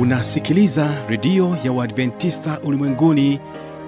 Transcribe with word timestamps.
unasikiliza 0.00 0.88
redio 1.08 1.56
ya 1.64 1.72
uadventista 1.72 2.60
ulimwenguni 2.64 3.40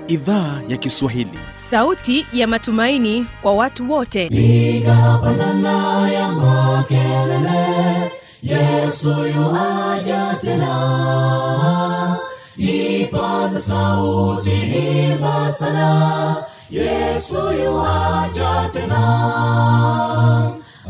idhaa 0.08 0.61
ya 0.68 0.77
kiswahili. 0.77 1.38
Sauti 1.50 2.27
ya 2.32 2.46
matumaini 2.46 3.27
kwa 3.42 3.54
watu 3.54 3.90
wote. 3.92 4.29
Piga 4.29 5.18
pandana 5.22 6.11
ya 6.11 6.29
makelele 6.29 8.12
yesu 8.43 9.09
yuaja 9.09 10.36
tena. 10.40 12.16
Ipaza 12.56 13.60
sauti 13.60 14.50
himbasana 14.50 16.36
yesu 16.70 17.36
yuaja 17.64 18.70
tena. 18.72 19.02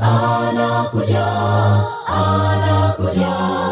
Anakuja 0.01 1.27
anakuja 2.07 3.72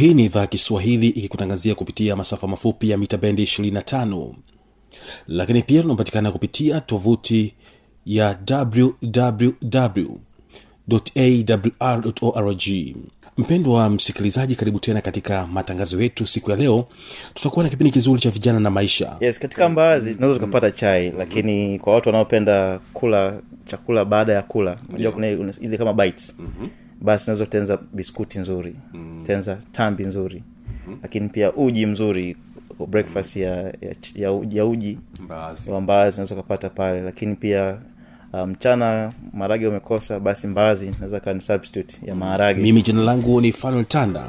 hii 0.00 0.14
ni 0.14 0.24
idhaa 0.24 0.40
ya 0.40 0.46
kiswahili 0.46 1.08
ikikutangazia 1.08 1.74
kupitia 1.74 2.16
masafa 2.16 2.46
mafupi 2.46 2.90
ya 2.90 2.98
mita 2.98 3.16
bendi 3.18 3.42
25 3.44 4.32
lakini 5.26 5.62
pia 5.62 5.82
tunapatikana 5.82 6.32
kupitia 6.32 6.80
tovuti 6.80 7.54
ya 8.06 8.38
wwwawrorg 11.80 12.96
mpendwa 13.38 13.90
msikilizaji 13.90 14.54
karibu 14.54 14.78
tena 14.78 15.00
katika 15.00 15.46
matangazo 15.46 16.02
yetu 16.02 16.26
siku 16.26 16.50
ya 16.50 16.56
leo. 16.56 16.86
Tutakuwa 17.34 17.64
na 17.64 17.70
kipindi 17.70 17.90
kizuri 17.92 18.20
cha 18.20 18.30
vijana 18.30 18.60
na 18.60 18.70
maisha. 18.70 19.16
Yes 19.20 19.38
katika 19.38 19.68
mbaazi 19.68 20.14
tunaweza 20.14 20.40
tukapata 20.40 20.70
chai 20.70 21.10
lakini 21.18 21.78
kwa 21.78 21.94
watu 21.94 22.08
wanaopenda 22.08 22.80
kula 22.92 23.40
chakula 23.66 24.04
baada 24.04 24.32
ya 24.32 24.42
kula 24.42 24.78
unajua 24.88 25.12
kuna 25.12 25.26
ile- 25.60 25.78
kama 25.78 25.92
bites 25.92 26.34
basi 27.00 27.24
unaweza 27.24 27.44
kutenza 27.44 27.78
biskuti 27.92 28.38
nzuri 28.38 28.74
tenza 29.26 29.58
tambi 29.72 30.04
nzuri. 30.04 30.42
Lakini 31.02 31.28
pia 31.28 31.52
uji 31.52 31.86
mzuri 31.86 32.36
breakfast 32.88 33.36
ya 33.36 33.56
ya, 33.56 33.72
ya, 34.14 34.32
uji- 34.32 34.56
ya 34.56 34.66
uji. 34.66 34.98
Wa 35.70 35.80
mbaazi 35.80 36.14
unaweza 36.16 36.34
ukapata 36.34 36.70
pale. 36.70 37.00
Lakini 37.02 37.36
pia 37.36 37.78
mchana 38.32 38.46
mchana 38.46 39.12
maharage 39.32 39.66
umekosa 39.68 40.20
basi 40.20 40.46
mbaazi 40.46 40.90
naweza 41.00 41.20
kawa 41.20 41.34
ni 41.34 41.40
substitute 41.40 41.98
ya 42.06 42.14
maharage. 42.14 42.60
Mimi 42.62 42.82
jina 42.82 43.02
langu 43.02 43.40
ni 43.40 43.52
fanuel 43.52 43.84
tanda. 43.84 44.28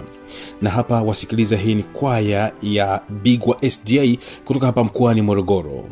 Na 0.62 0.70
hapa 0.70 1.02
wasikiliza 1.02 1.58
hii 1.58 1.76
ni 1.76 1.84
kwaya 1.84 2.52
ya 2.62 3.02
bigwa 3.24 3.58
sda 3.72 4.02
kutoka 4.46 4.66
hapa 4.66 4.84
mkoani 4.84 5.22
morogoro 5.22 5.86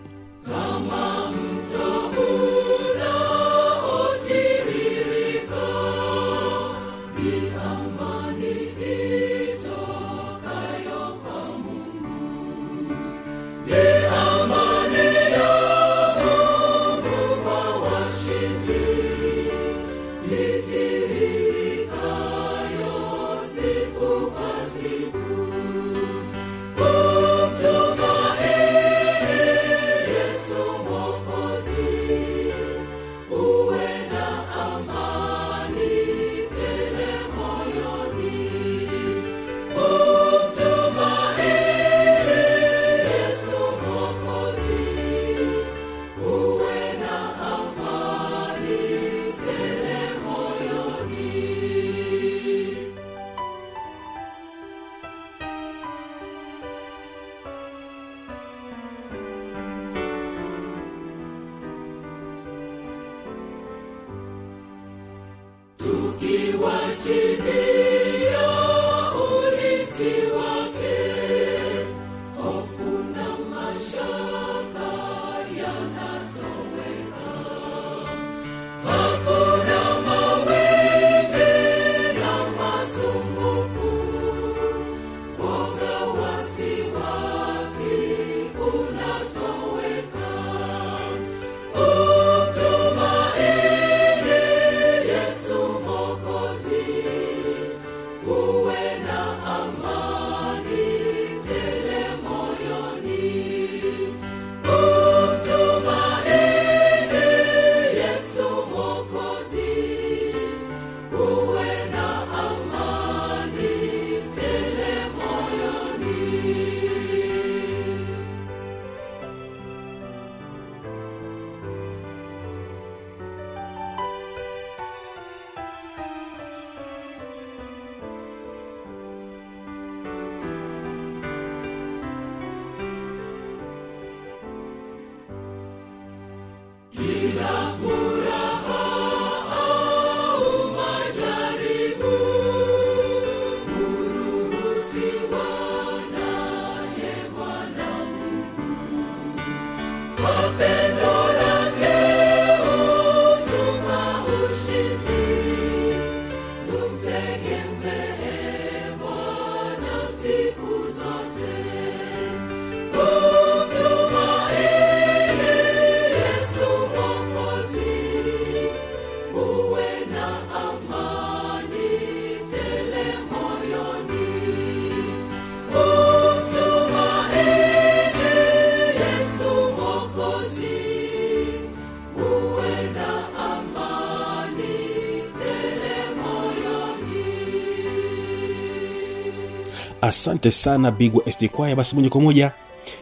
asante 190.09 190.51
sana 190.51 190.91
bigwa 190.91 191.31
sd 191.31 191.47
kwaya 191.49 191.75
basi 191.75 191.95
moja 191.95 192.09
kwa 192.09 192.21
moja 192.21 192.51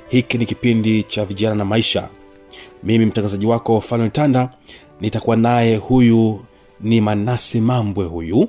hiki 0.10 0.38
ni 0.38 0.46
kipindi 0.46 1.04
cha 1.04 1.26
vijana 1.26 1.56
na 1.56 1.66
maisha. 1.66 2.08
Mimi 2.84 3.06
mtangazaji 3.06 3.46
wako 3.46 3.82
fanuel 3.82 4.48
nitakuwa 5.02 5.36
naye 5.36 5.76
huyu 5.76 6.46
ni 6.82 7.02
manase 7.02 7.62
mambwe 7.62 8.06
huyu. 8.06 8.48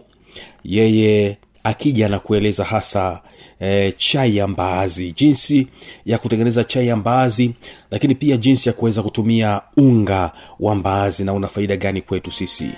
Yeye 0.64 1.38
akija 1.64 2.08
na 2.08 2.18
kueleza 2.18 2.64
hasa 2.64 3.20
e, 3.60 3.92
chai 3.92 4.36
ya 4.36 4.48
mbaazi 4.48 5.12
jinsi 5.12 5.66
ya 6.06 6.18
kutengeneza 6.18 6.64
chai 6.64 6.86
ya 6.86 6.96
mbaazi 6.96 7.54
lakini 7.90 8.14
pia 8.14 8.36
jinsi 8.36 8.68
ya 8.68 8.72
kuweza 8.72 9.02
kutumia 9.02 9.60
unga 9.76 10.32
wa 10.60 10.74
mbaazi 10.74 11.24
na 11.24 11.32
una 11.32 11.48
faida 11.48 11.76
gani 11.76 12.02
kwetu 12.02 12.30
sisi 12.32 12.70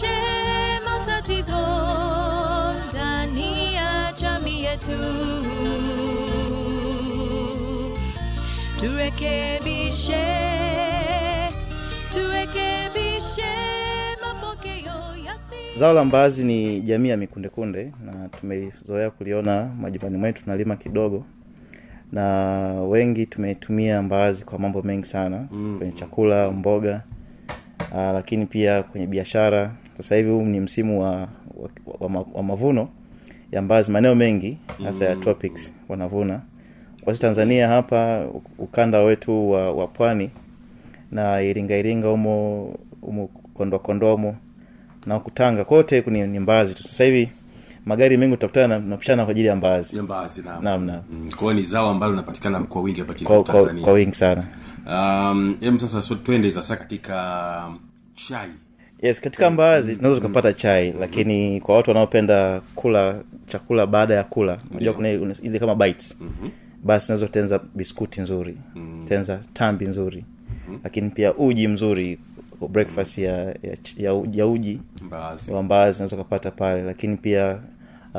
turekebishe 0.00 0.80
matatizo 0.84 1.56
ndani 2.90 3.74
ya 3.74 4.12
jamii 4.20 4.62
yetu. 4.64 4.90
Turekebishe 8.80 10.24
turekebishe 12.12 13.52
mapokeo 14.22 15.16
yasi 15.26 15.78
zao 15.78 15.92
la 15.92 16.04
mbaazi 16.04 16.44
ni 16.44 16.80
jamii 16.80 17.08
ya 17.08 17.16
mikundekunde 17.16 17.92
na 18.04 18.28
tumezoea 18.28 19.10
kuliona 19.10 19.70
majumbani 19.80 20.16
mwetu 20.18 20.42
tunalima 20.44 20.76
kidogo 20.76 21.24
na 22.12 22.22
wengi 22.88 23.26
tumetumia 23.26 24.02
mbaazi 24.02 24.44
kwa 24.44 24.58
mambo 24.58 24.82
mengi 24.82 25.06
sana 25.06 25.46
mm. 25.50 25.74
kwenye 25.78 25.92
chakula 25.92 26.50
mboga 26.50 27.02
aa, 27.94 28.12
lakini 28.12 28.46
pia 28.46 28.82
kwenye 28.82 29.06
biashara 29.06 29.70
sasa 29.96 30.16
hivi 30.16 30.30
huu 30.30 30.42
ni 30.42 30.60
msimu 30.60 31.00
wa, 31.02 31.10
wa, 31.16 31.28
wa, 32.00 32.24
wa 32.34 32.42
mavuno 32.42 32.88
ya 33.52 33.62
mbazi 33.62 33.92
maeneo 33.92 34.14
mengi 34.14 34.58
hasa 34.84 35.04
ya 35.04 35.16
tropics 35.16 35.72
wanavuna. 35.88 36.40
Kwa 37.04 37.12
sisi 37.14 37.22
tanzania 37.22 37.68
hapa 37.68 38.26
ukanda 38.58 38.98
wetu 39.00 39.50
wa, 39.50 39.72
wa 39.72 39.86
pwani 39.86 40.30
na 41.12 41.42
iringa 41.42 41.76
iringa 41.76 42.10
umo 42.10 42.64
umo 43.02 43.26
kondoa 43.54 43.78
kondoa 43.78 44.14
umo 44.14 44.36
na 45.06 45.18
kutanga 45.20 45.64
kote 45.64 46.04
ni, 46.06 46.26
ni 46.26 46.38
mbazi 46.38 46.74
tu. 46.74 46.82
Sasa 46.82 47.04
hivi 47.04 47.28
magari 47.84 48.16
mengi 48.16 48.34
utakutana 48.34 48.78
na- 48.78 48.86
napishana 48.86 49.24
kwa 49.24 49.30
ajili 49.30 49.48
ya 49.48 49.56
mbazi 49.56 50.00
mbaazi 50.02 50.42
naam. 50.42 50.64
naam 50.64 51.02
Mm, 51.10 51.30
kwa 51.36 51.54
ni 51.54 51.62
zao 51.62 51.88
ambalo 51.90 52.12
linapatikana 52.12 52.60
kwa 52.60 52.82
wingi 52.82 53.00
hapa 53.00 53.14
kwa, 53.24 53.44
kwa, 53.44 53.54
tanzania. 53.54 53.84
kwa 53.84 53.92
wingi 53.92 54.14
sana. 54.14 54.44
Um, 54.86 55.56
sasa 55.80 56.02
so, 56.02 56.14
twende 56.14 56.52
sasa 56.52 56.76
katika 56.76 57.68
chai 58.14 58.48
yes 59.02 59.20
katika 59.20 59.50
mbaazi 59.50 59.96
tunaweza 59.96 60.20
tukapata 60.20 60.52
chai 60.52 60.94
lakini 61.00 61.60
kwa 61.60 61.76
watu 61.76 61.90
wanaopenda 61.90 62.60
kula 62.74 63.18
chakula 63.46 63.86
baada 63.86 64.14
ya 64.14 64.24
kula 64.24 64.58
unajua 64.70 64.92
kuna 64.94 65.10
ile- 65.42 65.58
kama 65.58 65.74
bites. 65.74 66.16
Basi 66.84 67.06
unaweza 67.12 67.26
kutenza 67.26 67.60
biskuti 67.74 68.20
nzuri 68.20 68.56
tenza 69.08 69.40
tambi 69.52 69.84
nzuri 69.84 70.24
lakini 70.84 71.10
pia 71.10 71.34
uji 71.34 71.68
mzuri 71.68 72.18
breakfast 72.68 73.18
ya, 73.18 73.36
ya, 73.44 73.54
ya, 73.96 74.22
ya 74.32 74.46
uji. 74.46 74.80
Mbaazi 75.02 75.52
wa 75.52 75.62
mbaazi 75.62 75.96
unaweza 75.98 76.16
ukapata 76.16 76.50
pale 76.50 76.82
lakini 76.82 77.16
pia 77.16 77.58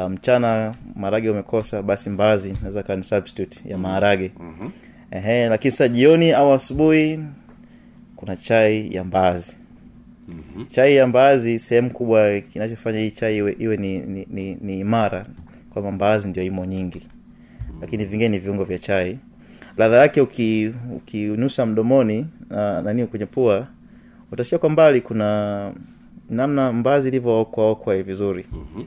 mchana 0.09 0.73
um, 0.85 1.01
maharage 1.01 1.29
umekosa 1.29 1.81
basi 1.81 2.09
mbaazi 2.09 2.53
naweza 2.61 2.83
kawa 2.83 2.97
ni 2.97 3.03
substitute 3.03 3.69
ya 3.69 3.77
maharage. 3.77 4.31
Mm-hmm. 4.39 4.71
Ehe, 5.11 5.47
lakini 5.49 5.71
sasa 5.71 5.87
jioni 5.87 6.31
au 6.31 6.53
asubuhi 6.53 7.19
kuna 8.15 8.35
chai 8.35 8.95
ya 8.95 9.03
mbaazi 9.03 9.55
mm-hmm. 10.27 10.65
chai 10.67 10.95
ya 10.95 11.07
mbaazi 11.07 11.59
sehemu 11.59 11.89
kubwa 11.89 12.41
kinachofanya 12.41 12.99
hii 12.99 13.11
chai 13.11 13.37
iwe, 13.37 13.55
iwe 13.59 13.77
ni, 13.77 13.99
ni, 13.99 14.27
ni, 14.29 14.55
ni 14.61 14.79
imara 14.79 15.25
kwamba 15.69 15.91
mbaazi 15.91 16.27
ndio 16.27 16.43
imo 16.43 16.65
nyingi 16.65 17.01
lakini 17.81 18.05
vingine 18.05 18.29
ni 18.29 18.39
viungo 18.39 18.63
vya 18.63 18.79
chai 18.79 19.17
ladha 19.77 19.97
yake 19.97 20.21
uki- 20.21 20.73
ukinusa 20.95 21.65
mdomoni 21.65 22.27
na 22.49 22.81
nani 22.81 23.05
kwenye 23.07 23.25
pua 23.25 23.67
utasikia 24.31 24.57
kwa 24.59 24.69
mbali 24.69 25.01
kuna 25.01 25.71
namna 26.29 26.73
mbaazi 26.73 27.07
ilivyookwaokwa 27.07 28.03
vizuri 28.03 28.45
mm-hmm. 28.53 28.85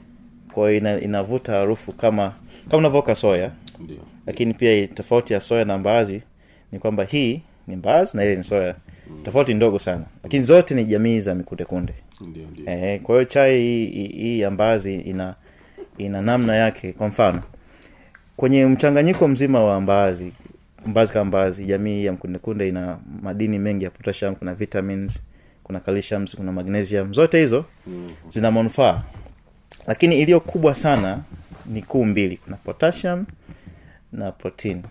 kwao 0.53 0.71
ina, 0.73 1.01
inavuta 1.01 1.53
harufu 1.53 1.91
kama 1.95 2.33
kama 2.69 2.77
unavoka 2.77 3.15
soya 3.15 3.51
Ndiyo. 3.79 3.99
lakini 4.27 4.53
pia 4.53 4.87
tofauti 4.87 5.33
ya 5.33 5.41
soya 5.41 5.65
na 5.65 5.77
mbaazi 5.77 6.21
ni 6.71 6.79
kwamba 6.79 7.03
hii 7.03 7.41
ni 7.67 7.75
mbaazi 7.75 8.17
na 8.17 8.23
ile 8.25 8.35
ni 8.35 8.43
soya 8.43 8.75
tofauti 9.23 9.53
ndogo 9.53 9.79
sana. 9.79 10.05
Lakini 10.23 10.43
zote 10.43 10.75
ni 10.75 10.83
jamii 10.85 11.19
za 11.19 11.35
mikundekunde. 11.35 11.93
Ndio 12.21 12.43
eh, 12.65 13.01
kwa 13.01 13.15
hiyo 13.15 13.25
chai 13.25 13.59
hii- 13.59 14.45
mbaazi 14.49 14.95
ina 14.95 15.35
ina 15.97 16.21
namna 16.21 16.55
yake. 16.55 16.93
Kwa 16.93 17.07
mfano 17.07 17.41
kwenye 18.37 18.65
mchanganyiko 18.65 19.27
mzima 19.27 19.63
wa 19.63 19.81
mbaazi 19.81 20.31
mbaazi 20.85 21.13
kama 21.13 21.25
mbaazi 21.25 21.65
jamii 21.65 22.05
ya 22.05 22.11
mkundekunde 22.11 22.67
ina 22.69 22.97
madini 23.21 23.59
mengi 23.59 23.83
ya 23.83 23.89
potassium 23.89 24.35
kuna 24.35 24.53
vitamins 24.55 25.19
kuna 25.63 25.79
calcium 25.79 26.25
kuna 26.37 26.51
magnesium. 26.51 27.13
Zote 27.13 27.39
hizo 27.41 27.65
zina 28.29 28.51
manufaa. 28.51 29.03
Lakini 29.87 30.19
iliyo 30.21 30.39
kubwa 30.39 30.75
sana 30.75 31.19
ni 31.65 31.81
kuu 31.81 32.05
mbili. 32.05 32.37
Kuna 32.37 32.57
potassium 32.57 33.25
na 34.13 34.31
protein. 34.31 34.81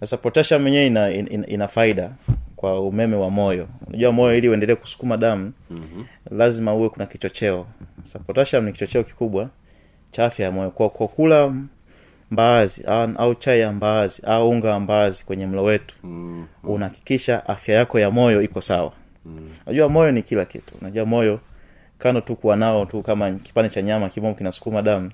Sasa 0.00 0.16
potassium 0.16 0.66
yenyewe 0.66 0.86
ina, 0.86 1.10
ina, 1.10 1.46
ina 1.46 1.68
faida 1.68 2.10
kwa 2.56 2.80
umeme 2.80 3.16
wa 3.16 3.30
moyo. 3.30 3.68
Unajua 3.86 4.12
moyo 4.12 4.36
ili 4.38 4.48
uendelee 4.48 4.74
kusukuma 4.74 5.16
damu 5.16 5.52
mm-hmm. 5.70 6.04
lazima 6.38 6.74
uwe 6.74 6.88
kuna 6.88 7.06
kichocheo. 7.06 7.66
Sasa 8.04 8.18
potassium 8.18 8.64
ni 8.64 8.72
kichocheo 8.72 9.04
kikubwa 9.04 9.48
cha 10.10 10.24
afya 10.24 10.46
ya 10.46 10.52
moyo. 10.52 10.70
Kwa, 10.70 10.90
kwa 10.90 11.08
kula 11.08 11.54
mbaazi 12.30 12.84
au, 12.86 13.10
au 13.16 13.34
chai 13.34 13.60
ya 13.60 13.72
mbaazi 13.72 14.22
au 14.26 14.50
unga 14.50 14.70
wa 14.70 14.80
mbaazi 14.80 15.24
kwenye 15.24 15.46
mlo 15.46 15.64
wetu 15.64 15.94
mm. 16.02 16.46
unahakikisha 16.64 17.46
afya 17.48 17.74
yako 17.74 18.00
ya 18.00 18.10
moyo 18.10 18.42
iko 18.42 18.60
sawa. 18.60 18.92
Unajua 19.66 19.88
moyo 19.88 20.10
ni 20.12 20.22
kila 20.22 20.44
kitu. 20.44 20.74
Unajua 20.80 21.04
moyo 21.04 21.40
kano 21.98 22.20
tu 22.20 22.36
kuwa 22.36 22.56
nao 22.56 22.84
tu 22.86 23.02
kama 23.02 23.30
kipande 23.32 23.70
cha 23.70 23.82
nyama 23.82 24.08
kimomo 24.08 24.34
kinasukuma 24.34 24.82
damu 24.82 25.10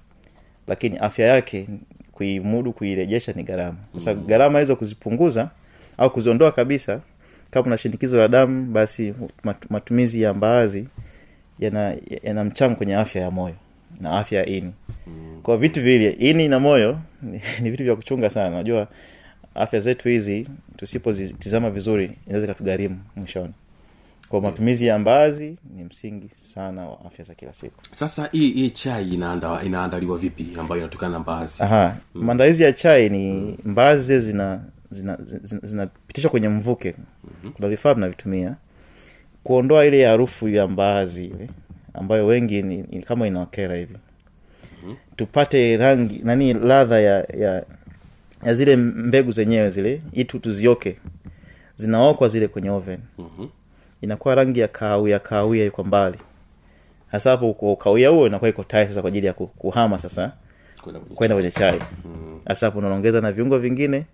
lakini 0.66 0.98
afya 0.98 1.26
yake 1.26 1.68
kuimudu 2.12 2.72
kuirejesha 2.72 3.32
ni 3.32 3.42
gharama. 3.42 3.76
Sasa 3.94 4.14
mm. 4.14 4.24
gharama 4.26 4.58
hizo 4.58 4.76
kuzipunguza 4.76 5.50
au 5.98 6.10
kuziondoa 6.10 6.52
kabisa 6.52 7.00
kama 7.52 7.66
una 7.66 7.76
shinikizo 7.78 8.16
la 8.16 8.28
damu 8.28 8.72
basi 8.72 9.14
matumizi 9.70 10.22
ya 10.22 10.34
mbaazi 10.34 10.88
yana, 11.58 11.96
yana 12.22 12.44
mchango 12.44 12.76
kwenye 12.76 12.96
afya 12.96 13.22
ya 13.22 13.30
moyo 13.30 13.54
na 14.00 14.18
afya 14.18 14.38
ya 14.40 14.46
ini. 14.46 14.72
Mm. 15.06 15.40
kwa 15.42 15.56
vitu 15.56 15.82
vile 15.82 16.10
ini 16.10 16.48
na 16.48 16.60
moyo 16.60 16.98
ni, 17.22 17.40
vitu 17.70 17.84
vya 17.84 17.96
kuchunga 17.96 18.30
sana. 18.30 18.48
Unajua 18.48 18.88
afya 19.54 19.80
zetu 19.80 20.08
hizi 20.08 20.48
tusipozitizama 20.76 21.70
vizuri 21.70 22.18
inaweza 22.26 22.46
ikatugharimu 22.46 22.98
mwishoni. 23.16 23.52
Kwa 24.28 24.40
matumizi 24.40 24.86
ya 24.86 24.98
mbaazi 24.98 25.56
ni 25.76 25.84
msingi 25.84 26.30
sana 26.54 26.86
wa 26.88 27.04
afya 27.04 27.24
za 27.24 27.34
kila 27.34 27.52
siku. 27.52 27.74
Sasa 27.90 28.28
hii 28.32 28.50
hii 28.52 28.70
chai 28.70 29.08
inaanda, 29.08 29.62
inaandaliwa 29.62 30.18
vipi 30.18 30.46
ambayo 30.60 30.80
inatokana 30.80 31.12
na 31.12 31.18
mbaazi? 31.18 31.62
Aha. 31.62 31.96
Maandalizi 32.14 32.62
ya 32.62 32.72
chai 32.72 33.08
ni 33.08 33.58
mbaazi 33.64 34.04
zile 34.04 34.20
zina 34.20 34.60
zinapitishwa 34.90 35.36
zina, 35.36 35.46
zina 35.46 35.60
zinapitishwa 35.66 36.30
kwenye 36.30 36.48
mvuke 36.48 36.94
kuna 37.54 37.68
vifaa 37.68 37.94
vinavitumia. 37.94 38.56
Kuondoa 39.44 39.84
ile 39.84 40.06
harufu 40.06 40.48
ya 40.48 40.68
mbaazi 40.68 41.24
ile 41.24 41.48
ambayo 41.94 42.26
wengi 42.26 42.62
ni, 42.62 42.76
ni 42.90 43.02
kama 43.02 43.26
inawakera 43.26 43.76
hivi. 43.76 43.96
Tupate 45.16 45.76
rangi 45.76 46.20
nani 46.24 46.54
ladha 46.54 47.00
ya, 47.00 47.24
ya 47.38 47.64
ya 48.44 48.54
zile 48.54 48.76
mbegu 48.76 49.32
zenyewe 49.32 49.70
zile 49.70 50.02
itu 50.12 50.38
tuzioke. 50.38 50.96
Zinaokwa 51.76 52.28
zile 52.28 52.48
kwenye 52.48 52.70
oven. 52.70 52.98
Mhm. 53.18 53.46
inakuwa 54.00 54.34
rangi 54.34 54.60
ya 54.60 54.68
kahawia 54.68 55.18
kahawia 55.18 55.64
iko 55.64 55.84
mbali. 55.84 56.18
Hasa 57.10 57.30
hapo 57.30 57.76
kahawia 57.76 58.08
huo 58.08 58.26
inakuwa 58.26 58.50
iko 58.50 58.64
tayari 58.64 58.88
sasa 58.88 59.00
kwa 59.00 59.08
ajili 59.08 59.26
ya 59.26 59.32
kuhama 59.32 59.98
sasa 59.98 60.32
Kwenda 61.14 61.34
kwenye 61.34 61.50
chai. 61.50 61.78
hasa 61.78 61.86
mm-hmm. 62.04 62.44
hapo 62.60 62.78
unaongeza 62.78 63.20
na 63.20 63.32
viungo 63.32 63.58
vingine 63.58 64.04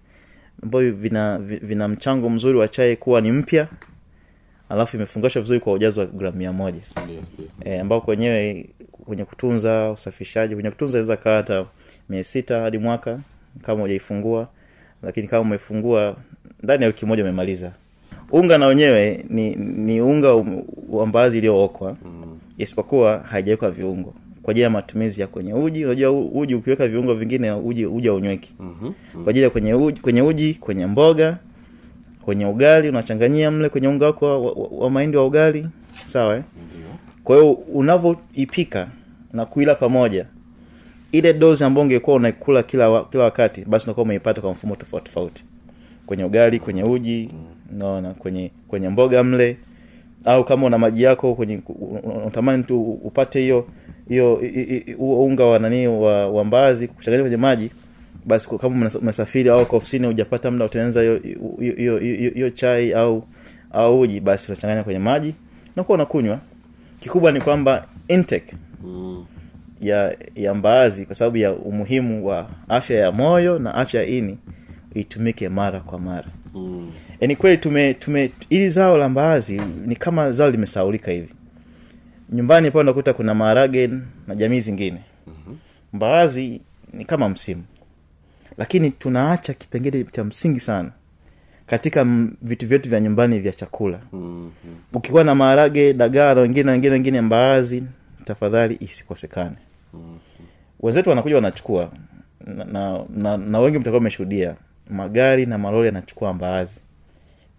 ambavyo 0.62 0.93
vina 0.93 1.38
vina 1.38 1.88
mchango 1.88 2.31
mzuri 2.31 2.59
wa 2.59 2.69
chai 2.69 2.97
kuwa 2.97 3.21
ni 3.21 3.33
mpya 3.33 3.69
alafu 4.69 4.97
imefungashwa 4.97 5.43
vizuri 5.43 5.61
kwa 5.61 5.73
ujazo 5.73 6.00
wa 6.00 6.07
gramu 6.07 6.37
mia 6.37 6.53
moja. 6.53 6.81
E, 7.65 7.79
ambao 7.79 8.00
kwenyewe 8.00 8.67
kwenye 8.91 9.25
kutunza 9.25 9.91
usafishaji 9.91 10.55
kwenye 10.55 10.71
kutunza 10.71 10.99
inaweza 10.99 11.17
kaa 11.17 11.37
hata 11.37 11.67
mia 12.09 12.25
sita 12.25 12.61
hadi 12.61 12.79
mwaka 12.79 13.21
kama 13.62 13.81
hujaifungua. 13.83 14.49
Lakini 15.03 15.29
kama 15.29 15.43
umefungua 15.43 16.17
ndani 16.62 16.83
ya 16.83 16.87
wiki 16.88 17.07
moja 17.07 17.23
umemaliza. 17.23 17.73
Unga 18.33 18.59
na 18.59 18.67
wenyewe 18.67 19.25
ni 19.29 19.55
ni 19.57 20.00
unga 20.00 20.35
wa 20.88 21.07
mbaazi 21.07 21.38
iliyookwa 21.38 21.97
mm. 22.05 22.38
isipokuwa 22.59 23.19
haijawekwa 23.19 23.71
viungo 23.71 24.15
kwa 24.49 24.52
ajili 24.52 24.64
ya 24.64 24.71
matumizi 24.71 25.21
ya 25.21 25.26
kwenye 25.26 25.55
uji. 25.55 25.85
Unajua 25.85 26.11
uji 26.12 26.55
ukiweka 26.55 26.88
viungo 26.88 27.14
vingine 27.14 27.52
uji 27.52 27.87
uji 27.87 28.09
mm-hmm. 28.11 28.95
kwa 29.25 29.31
ajili 29.31 29.45
ya 29.45 29.50
kwenye 29.50 29.75
uji, 29.75 30.00
kwenye 30.00 30.23
uji 30.23 30.55
kwenye 30.55 30.87
mboga 30.87 31.38
kwenye 32.23 32.47
ugali 32.47 32.88
unachanganyia 32.88 33.50
mle 33.50 33.69
kwenye 33.69 33.88
unga 33.88 34.07
wako 34.07 34.26
wa, 34.26 34.38
wa, 34.52 34.69
wa 34.71 34.90
mahindi 34.90 35.17
wa 35.17 35.26
ugali. 35.26 35.69
Sawa 36.07 36.37
eh? 36.37 36.43
kwa 37.25 37.37
hiyo 37.37 37.52
unavyoipika 37.52 38.88
na 39.33 39.47
kuila 39.47 39.75
pamoja 39.75 40.26
ile 41.12 41.33
dozi 41.33 41.64
ambayo 41.64 41.85
ungekuwa 41.85 42.17
unaikula 42.17 42.62
kila 42.62 43.05
kila 43.05 43.25
wakati 43.25 43.64
basi 43.64 43.85
unakuwa 43.87 44.05
umeipata 44.05 44.40
kwa 44.40 44.50
mfumo 44.52 44.76
tofauti 44.76 45.07
tofauti. 45.07 45.45
Kwenye 46.07 46.25
ugali 46.25 46.59
kwenye 46.59 46.83
uji 46.83 47.31
naona 47.78 48.14
kwenye 48.14 48.50
kwenye 48.69 48.88
mboga 48.88 49.25
mle 49.25 49.57
au 50.25 50.45
kama 50.45 50.67
una 50.67 50.78
maji 50.78 51.02
yako 51.02 51.35
kwenye 51.35 51.61
unatamani 52.02 52.62
tu 52.62 52.83
upate 52.83 53.40
hiyo 53.40 53.67
hiyo 54.09 54.43
unga 54.99 55.45
wa 55.45 55.59
nani 55.59 55.87
wa, 55.88 56.29
wa 56.29 56.45
mbaazi 56.45 56.88
kuchanganya 56.88 57.23
kwenye 57.23 57.37
maji 57.37 57.71
basi 58.27 58.49
kama 58.59 58.91
umesafiri 59.00 59.50
au 59.50 59.67
ofisini 59.77 60.07
hujapata 60.07 60.50
muda 60.50 60.65
utengeneza 60.65 61.03
hiyo 62.35 62.50
chai 62.50 62.93
au 62.93 63.25
au 63.73 64.00
uji 64.00 64.21
basi 64.21 64.53
unachanganya 64.53 64.85
kwenye 64.85 64.99
maji 64.99 65.35
na 65.77 65.85
kuwa 65.85 65.95
unakunywa. 65.97 66.38
Kikubwa 67.00 67.33
ni 67.33 67.41
kwamba 67.41 67.87
intake 68.09 68.55
ya 69.81 70.17
ya 70.35 70.55
mbaazi 70.55 71.07
kwa 71.07 71.15
sababu 71.15 71.37
ya 71.37 71.53
umuhimu 71.53 72.27
wa 72.27 72.50
afya 72.69 73.00
ya 73.00 73.12
moyo 73.12 73.59
na 73.59 73.75
afya 73.75 74.00
ya 74.03 74.07
ini 74.07 74.38
itumike 74.95 75.49
mara 75.49 75.81
kwa 75.81 75.99
mara. 75.99 76.29
Mm. 76.55 76.91
ni 77.21 77.37
kweli 77.37 77.59
tume 77.59 77.95
tume 77.95 78.31
ili 78.50 78.71
zao 78.71 78.99
la 78.99 79.09
mbaazi 79.09 79.61
ni 79.87 79.97
kama 79.97 80.33
zao 80.33 80.50
limesaulika 80.50 81.11
hivi 81.11 81.29
nyumbani 82.32 82.70
pale 82.70 82.80
unakuta 82.80 83.12
kuna 83.12 83.35
maharage 83.35 83.90
na 84.26 84.35
jamii 84.35 84.61
zingine. 84.61 85.02
Mm-hmm. 85.26 85.56
mbaazi 85.92 86.61
ni 86.92 87.04
kama 87.04 87.28
msimu. 87.28 87.64
Lakini 88.58 88.90
tunaacha 88.90 89.54
kipengele 89.54 90.04
cha 90.04 90.25
msingi 90.25 90.61
sana 90.61 90.90
katika 91.66 92.06
vitu 92.42 92.66
vyetu 92.66 92.88
vya 92.88 93.00
nyumbani 93.00 93.38
vya 93.38 93.52
chakula. 93.52 94.00
Mm-hmm. 94.12 94.50
ukikuwa 94.92 95.25
na 95.25 95.35
maharage 95.35 95.92
dagaa 95.94 96.35
na 96.35 96.40
wengine 96.40 96.70
wengine 96.70 96.92
wengine 96.92 97.20
mbaazi 97.20 97.82
tafadhali 98.25 98.76
isikosekane. 98.80 99.56
Wenzetu 100.80 101.08
wanakuja 101.11 101.35
wanachukua. 101.35 101.90
Na, 102.47 102.64
na, 102.64 103.04
na, 103.16 103.37
na 103.37 103.58
wengi 103.58 103.78
mtakuwa 103.78 104.00
mmeshuhudia 104.00 104.54
magari 104.90 105.47
na 105.47 105.58
malori 105.58 105.87
yanachukua 105.87 106.32
mbaazi. 106.32 106.80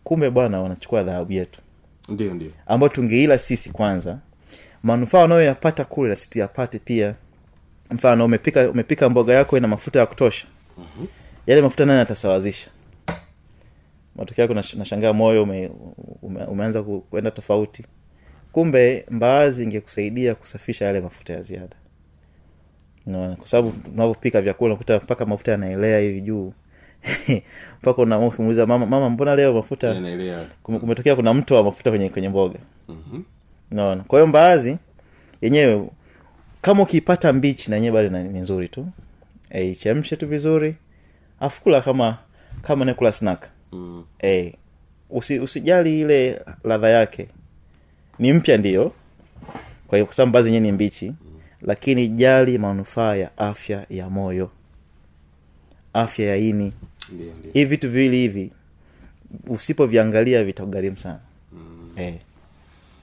Kumbe 0.04 0.30
bwana 0.30 0.62
wanachukua 0.62 1.04
dhahabu 1.04 1.32
yetu. 1.34 1.62
Ndio 2.10 2.34
ndio. 2.34 2.52
Ambayo 2.68 2.90
tungeila 2.90 3.38
sisi 3.38 3.70
kwanza 3.70 4.18
manufaa 4.84 5.24
unayoyapata 5.24 5.86
kule 5.86 6.10
nasi 6.10 6.30
tuyapate 6.30 6.80
pia. 6.80 7.16
Mfano 7.92 8.26
umepika 8.26 8.70
umepika 8.70 9.10
mboga 9.10 9.34
yako 9.34 9.58
ina 9.58 9.68
mafuta 9.68 10.00
ya 10.00 10.06
kutosha. 10.06 10.48
Mm-hmm. 10.78 11.08
yale 11.48 11.62
mafuta 11.62 11.86
nani 11.86 12.00
atasawazisha 12.02 12.70
matokeo 14.20 14.42
yako 14.44 14.54
nashangaa 14.54 15.14
moyo 15.14 15.44
ume, 15.44 15.72
ume, 16.22 16.44
umeanza 16.44 16.84
kwenda 16.84 17.32
tofauti. 17.32 17.86
Kumbe 18.52 19.06
mbaazi 19.10 19.64
ingekusaidia 19.64 20.36
kusafisha 20.36 20.86
yale 20.86 21.00
mafuta 21.02 21.34
ya 21.34 21.42
ziada. 21.42 21.76
No, 23.06 23.36
kwa 23.38 23.48
sababu 23.48 23.72
tunavyopika 23.72 24.42
vyakula 24.42 24.70
nakuta 24.74 24.98
mpaka 24.98 25.26
mafuta 25.26 25.52
yanaelea 25.52 26.00
hivi 26.00 26.22
juu. 26.22 26.54
Mpaka 27.82 28.02
unamuuliza 28.02 28.66
mama 28.66 28.86
mama 28.86 29.10
mbona 29.10 29.36
leo 29.36 29.54
mafuta? 29.54 29.94
Kumetokea 30.64 31.16
kuna 31.16 31.34
mto 31.34 31.56
wa 31.56 31.64
mafuta 31.64 31.90
kwenye 31.90 32.10
kwenye 32.10 32.30
mboga 32.30 32.60
naona 33.72 34.04
kwa 34.04 34.20
hiyo 34.20 34.28
mbaazi 34.28 34.78
yenyewe 35.42 35.90
kama 36.62 36.84
ukiipata 36.84 37.34
mbichi 37.34 37.70
na 37.70 37.76
yenyewe 37.76 37.94
bado 38.04 38.22
ni 38.22 38.40
nzuri 38.40 38.70
tu. 38.70 38.88
E, 39.50 39.70
ichemshe 39.72 40.16
tu 40.16 40.28
vizuri. 40.28 40.76
Afu 41.40 41.62
kula 41.62 41.82
kama 41.82 42.18
kama 42.62 42.86
nakula 42.86 43.12
snack. 43.12 43.50
Mm. 43.72 44.04
e, 44.24 44.54
usi, 45.10 45.40
usijali 45.40 46.02
ile 46.02 46.42
ladha 46.64 46.90
yake. 46.90 47.28
Ni 48.20 48.34
mpya 48.34 48.58
ndio. 48.58 48.92
Kwa 49.88 49.98
hiyo 49.98 50.06
kwa 50.06 50.16
sababu 50.16 50.30
mbaazi 50.30 50.48
yenyewe 50.48 50.62
ni 50.62 50.72
mbichi 50.72 51.14
lakini 51.62 52.08
jali 52.08 52.58
manufaa 52.58 53.16
ya 53.16 53.38
afya 53.38 53.86
ya 53.90 54.10
moyo. 54.10 54.52
Afya 55.94 56.26
ya 56.26 56.36
ini. 56.38 56.74
Hivi 57.54 57.66
vitu 57.70 57.90
viwili 57.90 58.18
hivi 58.18 58.52
usipoviangalia 59.48 60.44
vitagharimu 60.44 60.98
sana. 60.98 61.20
Mm. 61.54 61.90
eh. 61.96 62.16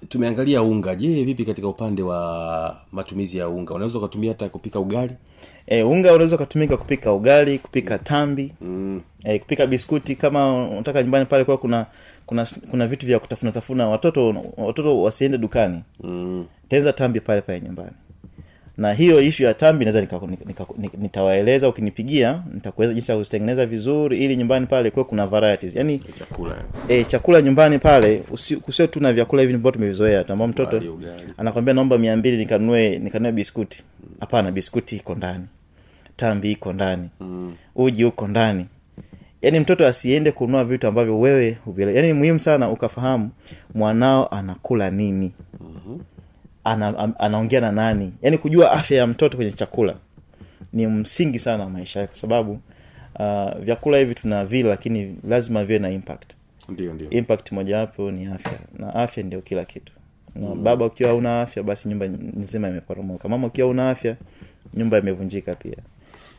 Tumeangalia 0.08 0.62
unga. 0.62 0.94
Je 0.94 1.24
vipi 1.24 1.44
katika 1.44 1.68
upande 1.68 2.02
wa 2.02 2.76
matumizi 2.92 3.38
ya 3.38 3.48
unga? 3.48 3.74
Unaweza 3.74 3.98
ukatumia 3.98 4.30
hata 4.30 4.48
kupika 4.48 4.80
ugali? 4.80 5.12
E, 5.66 5.82
unga 5.82 6.12
unaweza 6.12 6.36
ukatumika 6.36 6.76
kupika 6.76 7.12
ugali 7.12 7.58
kupika 7.58 7.98
tambi 7.98 8.52
mm. 8.60 9.00
e, 9.24 9.38
kupika 9.38 9.66
biskuti. 9.66 10.16
Kama 10.16 10.68
unataka 10.68 11.02
nyumbani 11.02 11.26
pale 11.26 11.44
kuwa 11.44 11.58
kuna 11.58 11.86
kuna 12.26 12.46
kuna 12.70 12.86
vitu 12.86 13.06
vya 13.06 13.18
kutafuna 13.18 13.52
tafuna 13.52 13.88
watoto 13.88 14.34
watoto 14.56 15.02
wasiende 15.02 15.38
dukani. 15.38 15.82
Mm. 16.00 16.46
tenza 16.68 16.92
tambi 16.92 17.20
pale 17.20 17.40
pale 17.40 17.60
nyumbani 17.60 17.90
na 18.78 18.92
hiyo 18.92 19.20
ishu 19.20 19.42
ya 19.44 19.54
tambi 19.54 19.84
naweza 19.84 20.06
nitawaeleza 20.98 21.68
ukinipigia 21.68 22.42
nitakueleza 22.54 22.94
jinsi 22.94 23.10
ya 23.10 23.16
kuzitengeneza 23.18 23.66
vizuri 23.66 24.18
ili 24.24 24.36
nyumbani 24.36 24.66
pale 24.66 24.90
kuwe 24.90 25.04
kuna 25.04 25.26
varieties. 25.26 25.76
Yani 25.76 25.98
chakula 25.98 26.56
e, 26.88 27.04
chakula 27.04 27.42
nyumbani 27.42 27.78
pale 27.78 28.16
kusio 28.62 28.86
tu 28.86 29.00
na 29.00 29.12
vyakula 29.12 29.42
hivi 29.42 29.54
ambao 29.54 29.72
tumevizoea. 29.72 30.24
Tu 30.24 30.32
ambao 30.32 30.48
mtoto 30.48 30.82
anakwambia 31.36 31.74
naomba 31.74 31.98
mia 31.98 32.16
mbili 32.16 32.36
nikanue 32.36 32.98
nikanue 32.98 33.32
biskuti. 33.32 33.82
Hapana 34.20 34.52
biskuti 34.52 34.96
iko 34.96 35.14
ndani. 35.14 35.44
Tambi 36.16 36.52
iko 36.52 36.72
ndani. 36.72 37.08
Mm. 37.20 37.54
uji 37.74 38.04
uko 38.04 38.28
ndani. 38.28 38.66
Yaani 39.42 39.60
mtoto 39.60 39.86
asiende 39.86 40.32
kununua 40.32 40.64
vitu 40.64 40.86
ambavyo 40.86 41.20
wewe 41.20 41.56
huvile 41.64 41.94
yaani 41.94 42.08
ni 42.08 42.12
muhimu 42.14 42.40
sana 42.40 42.70
ukafahamu 42.70 43.30
mwanao 43.74 44.28
anakula 44.34 44.90
nini 44.90 45.32
ana, 46.66 47.18
anaongea 47.20 47.60
na 47.60 47.72
nani. 47.72 48.12
Yaani 48.22 48.38
kujua 48.38 48.72
afya 48.72 48.98
ya 48.98 49.06
mtoto 49.06 49.36
kwenye 49.36 49.52
chakula 49.52 49.94
ni 50.72 50.86
msingi 50.86 51.38
sana 51.38 51.64
wa 51.64 51.70
maisha 51.70 52.00
yake 52.00 52.10
kwa 52.10 52.20
sababu 52.20 52.52
uh, 53.18 53.58
vyakula 53.60 53.98
hivi 53.98 54.14
tuna 54.14 54.44
vile 54.44 54.68
lakini 54.68 55.16
lazima 55.28 55.64
viwe 55.64 55.78
na 55.78 55.90
impact. 55.90 56.32
Ndio 56.68 56.92
ndio. 56.94 57.10
Impact 57.10 57.52
mojawapo 57.52 58.10
ni 58.10 58.26
afya. 58.26 58.58
Na 58.78 58.94
afya 58.94 59.22
ndio 59.22 59.40
kila 59.40 59.64
kitu. 59.64 59.92
Na 60.34 60.54
baba 60.54 60.84
ukiwa 60.84 61.14
una 61.14 61.40
afya 61.42 61.62
basi 61.62 61.88
nyumba 61.88 62.06
nzima 62.36 62.68
imeporomoka. 62.68 63.28
Mama 63.28 63.46
ukiwa 63.46 63.68
una 63.68 63.90
afya 63.90 64.16
nyumba 64.74 64.98
imevunjika 64.98 65.54
pia. 65.54 65.76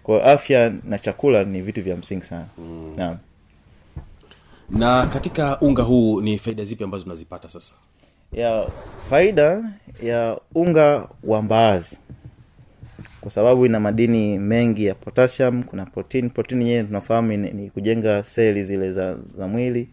Kwa 0.03 0.23
afya 0.23 0.73
na 0.83 0.99
chakula 0.99 1.43
ni 1.43 1.61
vitu 1.61 1.81
vya 1.81 1.97
msingi 1.97 2.23
sana. 2.23 2.45
Mm. 2.57 2.93
na. 2.97 3.17
na 4.69 5.05
katika 5.07 5.59
unga 5.61 5.83
huu 5.83 6.21
ni 6.21 6.37
faida 6.39 6.63
zipi 6.63 6.83
ambazo 6.83 7.05
unazipata 7.05 7.49
sasa 7.49 7.73
ya 8.31 8.67
faida 9.09 9.63
ya 10.03 10.39
unga 10.55 11.07
wa 11.23 11.41
mbaazi. 11.41 11.97
Kwa 13.21 13.31
sababu 13.31 13.65
ina 13.65 13.79
madini 13.79 14.39
mengi 14.39 14.85
ya 14.85 14.95
potassium 14.95 15.63
kuna 15.63 15.85
protein 15.85 16.29
protein 16.29 16.61
yenyewe 16.61 16.83
tunafahamu 16.83 17.37
ni, 17.37 17.51
ni 17.51 17.69
kujenga 17.69 18.23
seli 18.23 18.63
zile 18.63 18.91
za, 18.91 19.15
za 19.37 19.47
mwili 19.47 19.89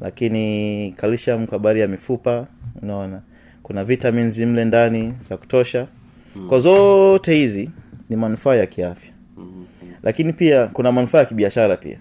lakini 0.00 0.92
calcium 0.96 1.46
kwa 1.46 1.58
habari 1.58 1.80
ya 1.80 1.88
mifupa 1.88 2.46
unaona. 2.82 3.22
Kuna 3.62 3.84
vitamins 3.84 4.38
mle 4.38 4.64
ndani 4.64 5.14
za 5.28 5.36
kutosha. 5.36 5.86
Kwa 6.48 6.58
zote 6.60 7.34
hizi 7.34 7.70
ni 8.10 8.16
manufaa 8.16 8.54
ya 8.54 8.66
kiafya. 8.66 9.12
Lakini 10.02 10.32
pia 10.32 10.66
kuna 10.66 10.92
manufaa 10.92 11.18
ya 11.18 11.24
kibiashara 11.24 11.76
pia. 11.76 11.98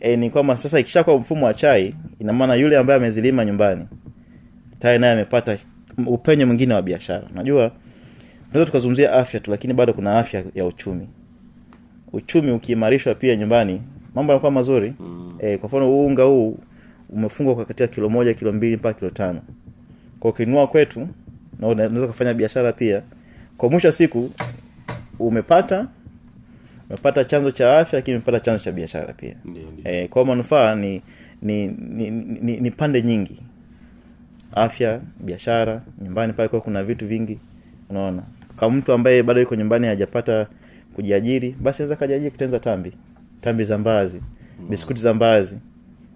E, 0.00 0.16
ni 0.16 0.30
kwamba 0.30 0.56
sasa 0.56 0.80
ikishakuwa 0.80 1.18
mfumo 1.18 1.46
wa 1.46 1.54
chai 1.54 1.94
ina 2.18 2.32
maana 2.32 2.54
yule 2.54 2.78
ambaye 2.78 2.96
amezilima 2.98 3.44
nyumbani 3.44 3.86
tayari 4.78 5.00
naye 5.00 5.12
amepata 5.12 5.58
upenyo 6.06 6.46
mwingine 6.46 6.74
wa 6.74 6.82
biashara. 6.82 7.22
Unajua 7.32 7.70
tunaweza 8.48 8.66
tukazungumzia 8.66 9.12
afya 9.12 9.40
tu 9.40 9.50
lakini 9.50 9.74
bado 9.74 9.92
kuna 9.92 10.18
afya 10.18 10.44
ya 10.54 10.64
uchumi. 10.64 11.08
Uchumi 12.12 12.50
ukiimarishwa 12.50 13.14
pia 13.14 13.36
nyumbani 13.36 13.82
mambo 14.14 14.32
yanakuwa 14.32 14.52
mazuri. 14.52 14.94
Mm. 15.00 15.32
e, 15.40 15.58
kwa 15.58 15.68
mfano 15.68 16.00
unga 16.06 16.22
huu 16.22 16.58
umefungwa 17.10 17.54
kwa 17.54 17.64
katika 17.64 17.86
kilo 17.88 18.08
moja 18.08 18.34
kilo 18.34 18.52
mbili 18.52 18.76
mpaka 18.76 18.98
kilo 18.98 19.10
tano. 19.10 19.40
Kwa 20.20 20.30
ukinunua 20.30 20.66
kwetu 20.66 21.08
na 21.60 21.68
unaweza 21.68 22.06
kufanya 22.06 22.34
biashara 22.34 22.72
pia. 22.72 23.02
Kwa 23.56 23.70
mwisho 23.70 23.92
siku 23.92 24.30
umepata 25.18 25.86
umepata 26.88 27.24
chanzo 27.24 27.50
cha 27.50 27.78
afya 27.78 27.98
lakini 27.98 28.16
umepata 28.16 28.40
chanzo 28.40 28.64
cha 28.64 28.72
biashara 28.72 29.12
pia. 29.12 29.34
E, 29.84 30.08
kwa 30.08 30.24
manufaa 30.24 30.74
ni 30.74 31.02
ni, 31.42 31.66
ni, 31.66 32.10
ni 32.10 32.56
ni 32.60 32.70
pande 32.70 33.02
nyingi 33.02 33.42
afya 34.56 35.00
biashara 35.20 35.82
nyumbani 36.02 36.32
pale 36.32 36.48
kwa 36.48 36.60
kuna 36.60 36.84
vitu 36.84 37.06
vingi 37.06 37.38
unaona. 37.90 38.22
Kama 38.56 38.76
mtu 38.76 38.92
ambaye 38.92 39.22
bado 39.22 39.40
yuko 39.40 39.54
nyumbani 39.54 39.86
hajapata 39.86 40.46
kujiajiri 40.92 41.56
basi 41.60 41.82
anaweza 41.82 41.96
kajiajiri 41.96 42.30
kutenza 42.30 42.58
tambi. 42.60 42.92
Tambi 43.40 43.64
za 43.64 43.78
mbazi 43.78 44.20
biskuti 44.68 45.00
za 45.00 45.14
mbazi 45.14 45.58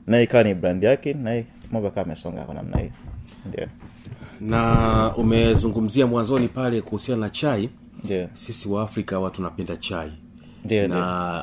naye 0.06 0.25
ikawa 0.25 0.44
ni 0.44 0.54
brand 0.54 0.82
yake 0.82 1.12
naye 1.14 1.44
mambo 1.73 1.88
akawa 1.88 2.06
amesonga 2.06 2.42
kwa 2.42 2.54
namna 2.54 2.78
hiyo. 2.78 2.92
Ndio. 3.49 3.66
Na 4.40 5.12
umezungumzia 5.16 6.06
mwanzoni 6.06 6.49
pale 6.49 6.80
kuhusiana 6.80 7.20
na 7.20 7.30
chai. 7.30 7.70
Ndio. 8.04 8.28
Sisi 8.35 8.68
wa 8.68 8.82
afrika 8.82 9.18
watu 9.20 9.37
tunapenda 9.37 9.76
chai. 9.76 10.12
Ndio, 10.64 10.88
na 10.88 10.97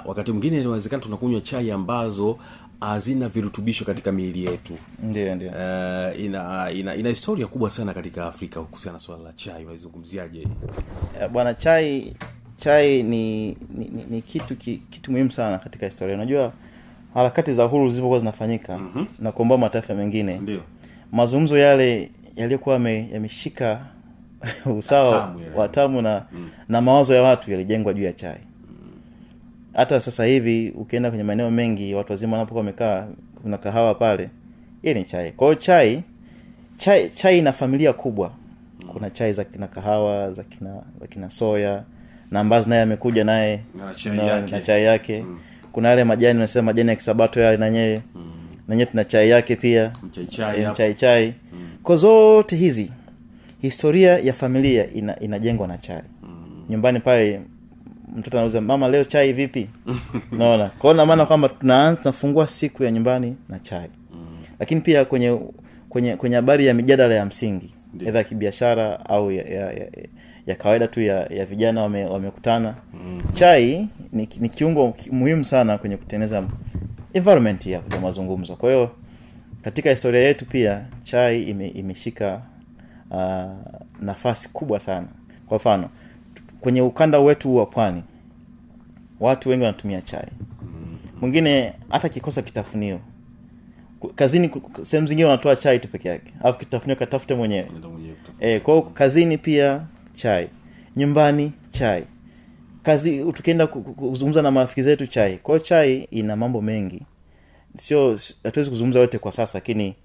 wakati 0.05 0.31
mwingine 0.31 0.61
inawezekana 0.61 1.03
tunakunywa 1.03 1.41
chai 1.41 1.71
ambazo 1.71 2.37
hazina 2.81 3.29
virutubisho 3.29 3.85
katika 3.85 4.11
miili 4.11 4.45
yetu. 4.45 4.77
Ndio 5.03 5.35
ndio. 5.35 5.49
Uh, 5.49 6.19
ina, 6.19 6.71
ina 6.71 6.95
ina 6.95 7.09
historia 7.09 7.47
kubwa 7.47 7.69
sana 7.69 7.93
katika 7.93 8.25
afrika 8.27 8.61
kuhusiana 8.61 8.93
na 8.93 8.99
swala 8.99 9.23
la 9.23 9.33
chai 9.33 9.65
unaizungumziaje? 9.65 10.47
Eh, 11.21 11.29
bwana 11.29 11.53
chai 11.53 12.15
chai 12.57 13.03
ni 13.03 13.47
ni, 13.47 13.57
ni, 13.89 14.05
ni 14.09 14.21
kitu 14.21 14.55
ki, 14.55 14.81
kitu 14.89 15.11
muhimu 15.11 15.31
sana 15.31 15.57
katika 15.57 15.85
historia. 15.85 16.15
Unajua 16.15 16.53
harakati 17.13 17.53
za 17.53 17.65
uhuru 17.65 17.89
zilivyokuwa 17.89 18.19
zinafanyika 18.19 18.77
mm-hmm. 18.77 19.07
na 19.19 19.31
kuomboa 19.31 19.57
mataifa 19.57 19.93
mengine 19.93 20.37
ndio. 20.39 20.61
mazungumzo 21.11 21.57
yale 21.57 22.11
yaliyokuwa 22.35 22.75
yameshika 22.89 23.85
usawa 24.77 25.09
Watamu 25.11 25.39
tamu 25.39 25.59
watamu 25.59 26.01
na 26.01 26.25
na 26.69 26.81
mawazo 26.81 27.15
ya 27.15 27.23
watu 27.23 27.51
yalijengwa 27.51 27.93
juu 27.93 28.03
ya 28.03 28.13
chai 28.13 28.39
hata 29.77 29.99
sasa 29.99 30.25
hivi 30.25 30.73
ukienda 30.75 31.09
kwenye 31.09 31.23
maeneo 31.23 31.51
mengi 31.51 31.95
watu 31.95 32.11
wazima 32.11 32.33
wanapokuwa 32.33 32.59
wamekaa 32.59 33.07
kuna 33.41 33.57
kahawa 33.57 33.95
pale 33.95 34.29
hii 34.81 34.93
ni 34.93 35.03
chai. 35.03 35.31
Kwao 35.31 35.55
chai 35.55 36.03
chai 36.77 37.09
chai 37.09 37.37
ina 37.39 37.51
familia 37.53 37.93
kubwa. 37.93 38.31
Kuna 38.93 39.09
chai 39.09 39.33
za 39.33 39.43
kina 39.43 39.67
kahawa 39.67 40.33
za 40.33 40.43
kina 40.43 40.81
za 41.01 41.07
kina 41.07 41.29
soya 41.29 41.83
na 42.31 42.39
ambazo 42.39 42.69
naye 42.69 42.81
amekuja 42.81 43.23
naye 43.23 43.59
Na 43.77 43.93
chai 43.95 44.17
na, 44.17 44.23
yake. 44.23 44.51
na 44.51 44.61
chai 44.61 44.83
yake. 44.83 45.25
Kuna 45.71 45.89
yale 45.89 46.03
majani 46.03 46.37
unasema 46.39 46.65
majani 46.65 46.89
ya 46.89 46.95
kisabato 46.95 47.41
yale 47.41 47.57
nanyewe 47.57 48.01
nanyewe 48.67 48.85
tuna 48.85 49.03
chai 49.05 49.29
yake 49.29 49.55
pia. 49.55 49.91
Mchaichai 50.03 50.63
hapo. 50.63 50.93
chai 50.93 51.33
mm. 51.53 51.69
kwa 51.83 51.95
zote 51.95 52.55
hizi 52.55 52.91
historia 53.61 54.19
ya 54.19 54.33
familia 54.33 54.93
ina, 54.93 55.19
inajengwa 55.19 55.67
na 55.67 55.77
chai. 55.77 56.01
Nyumbani 56.69 56.99
pale 56.99 57.41
mtoto 58.15 58.37
anauza 58.37 58.61
mama 58.61 58.87
leo 58.87 59.03
chai 59.03 59.33
vipi? 59.33 59.69
Naona. 60.37 60.69
Kwao 60.69 60.93
na 60.93 61.05
maana 61.05 61.25
kwamba 61.25 61.49
tunaanza 61.49 62.01
tunafungua 62.01 62.47
siku 62.47 62.83
ya 62.83 62.91
nyumbani 62.91 63.35
na 63.49 63.59
chai. 63.59 63.89
Lakini 64.59 64.81
pia 64.81 65.05
kwenye 65.05 65.39
kwenye 65.89 66.15
kwenye 66.15 66.35
habari 66.35 66.65
ya 66.65 66.73
mijadala 66.73 67.15
ya 67.15 67.25
msingi 67.25 67.73
edha 68.05 68.17
ya 68.17 68.23
kibiashara 68.23 69.05
au 69.05 69.31
ya, 69.31 69.43
ya, 69.43 69.71
ya, 69.73 69.87
ya 70.47 70.55
kawaida 70.55 70.87
tu 70.87 71.01
ya, 71.01 71.25
ya 71.25 71.45
vijana 71.45 71.81
wame- 71.81 72.05
wamekutana. 72.05 72.75
Chai 73.33 73.87
ni, 74.13 74.29
ni 74.39 74.49
kiungo 74.49 74.93
muhimu 75.11 75.45
sana 75.45 75.77
kwenye 75.77 75.97
kutengeneza 75.97 76.43
environment 77.13 77.65
ya, 77.65 77.81
ya 77.91 77.99
mazungumzo. 78.01 78.55
Kwa 78.55 78.71
hiyo 78.71 78.91
katika 79.61 79.89
historia 79.89 80.21
yetu 80.21 80.45
pia 80.45 80.85
chai 81.03 81.43
ime, 81.43 81.67
imeshika 81.67 82.41
uh, 83.11 83.43
nafasi 84.01 84.49
kubwa 84.49 84.79
sana. 84.79 85.07
Kwa 85.47 85.57
mfano 85.57 85.89
kwenye 86.61 86.81
ukanda 86.81 87.19
wetu 87.19 87.55
wa 87.55 87.65
pwani 87.65 88.03
watu 89.19 89.49
wengi 89.49 89.63
wanatumia 89.63 90.01
chai. 90.01 90.27
Mwingine 91.21 91.73
hata 91.89 92.09
kikosa 92.09 92.41
kitafunio. 92.41 92.99
Kazini 94.15 94.51
sehemu 94.81 95.07
zingine 95.07 95.25
wanatoa 95.27 95.55
chai 95.55 95.79
tu 95.79 95.87
peke 95.87 96.09
yake. 96.09 96.33
Alafu 96.43 96.59
kitafunio 96.59 96.95
katafute 96.95 97.35
mwenyewe. 97.35 97.69
E, 98.39 98.59
kwao 98.59 98.81
kazini 98.81 99.37
pia 99.37 99.85
chai. 100.15 100.47
Nyumbani 100.95 101.51
chai. 101.71 102.03
Kazi 102.83 103.23
tukienda 103.33 103.67
ku- 103.67 103.81
ku- 103.81 103.93
kuzungumza 103.93 104.41
na 104.41 104.51
marafiki 104.51 104.83
zetu 104.83 105.07
chai. 105.07 105.37
Kwao 105.37 105.59
chai 105.59 106.07
ina 106.11 106.35
mambo 106.35 106.61
mengi. 106.61 107.01
Sio 107.77 108.19
hatuwezi 108.43 108.69
kuzungumza 108.69 108.99
yote 108.99 109.17
kwa 109.19 109.31
sasa 109.31 109.57
lakini 109.57 109.95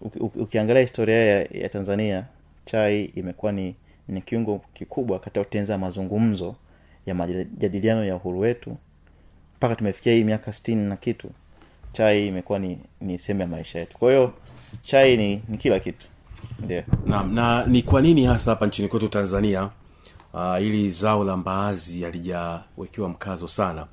uki- 0.00 0.18
uki- 0.18 0.38
ukiangalia 0.38 0.82
historia 0.82 1.16
ya, 1.24 1.46
ya 1.50 1.68
tanzania 1.68 2.24
chai 2.64 3.04
imekuwa 3.04 3.52
ni, 3.52 3.74
ni 4.08 4.22
kiungo 4.22 4.60
kikubwa 4.74 5.18
katika 5.18 5.44
kutengeneza 5.44 5.78
mazungumzo 5.78 6.54
ya 7.06 7.14
majadiliano 7.14 8.04
ya 8.04 8.16
uhuru 8.16 8.40
wetu. 8.40 8.76
Mpaka 9.56 9.76
tumefikia 9.76 10.12
hii 10.12 10.24
miaka 10.24 10.52
sitini 10.52 10.88
na 10.88 10.96
kitu 10.96 11.30
chai 11.92 12.26
imekuwa 12.26 12.58
ni, 12.58 12.78
ni 13.00 13.18
sehemu 13.18 13.40
ya 13.40 13.46
maisha 13.46 13.78
yetu. 13.78 13.98
Kwa 13.98 14.10
hiyo 14.10 14.32
chai 14.82 15.16
ni, 15.16 15.42
ni 15.48 15.58
kila 15.58 15.80
kitu. 15.80 16.06
Ndio 16.64 16.82
na, 17.06 17.22
na 17.22 17.66
ni 17.66 17.82
kwa 17.82 18.02
nini 18.02 18.24
hasa 18.24 18.50
hapa 18.50 18.66
nchini 18.66 18.88
kwetu 18.88 19.08
tanzania 19.08 19.70
uh, 20.34 20.62
ili 20.62 20.90
zao 20.90 21.24
la 21.24 21.36
mbaazi 21.36 22.02
halijawekewa 22.02 23.08
mkazo 23.08 23.48
sana 23.48 23.86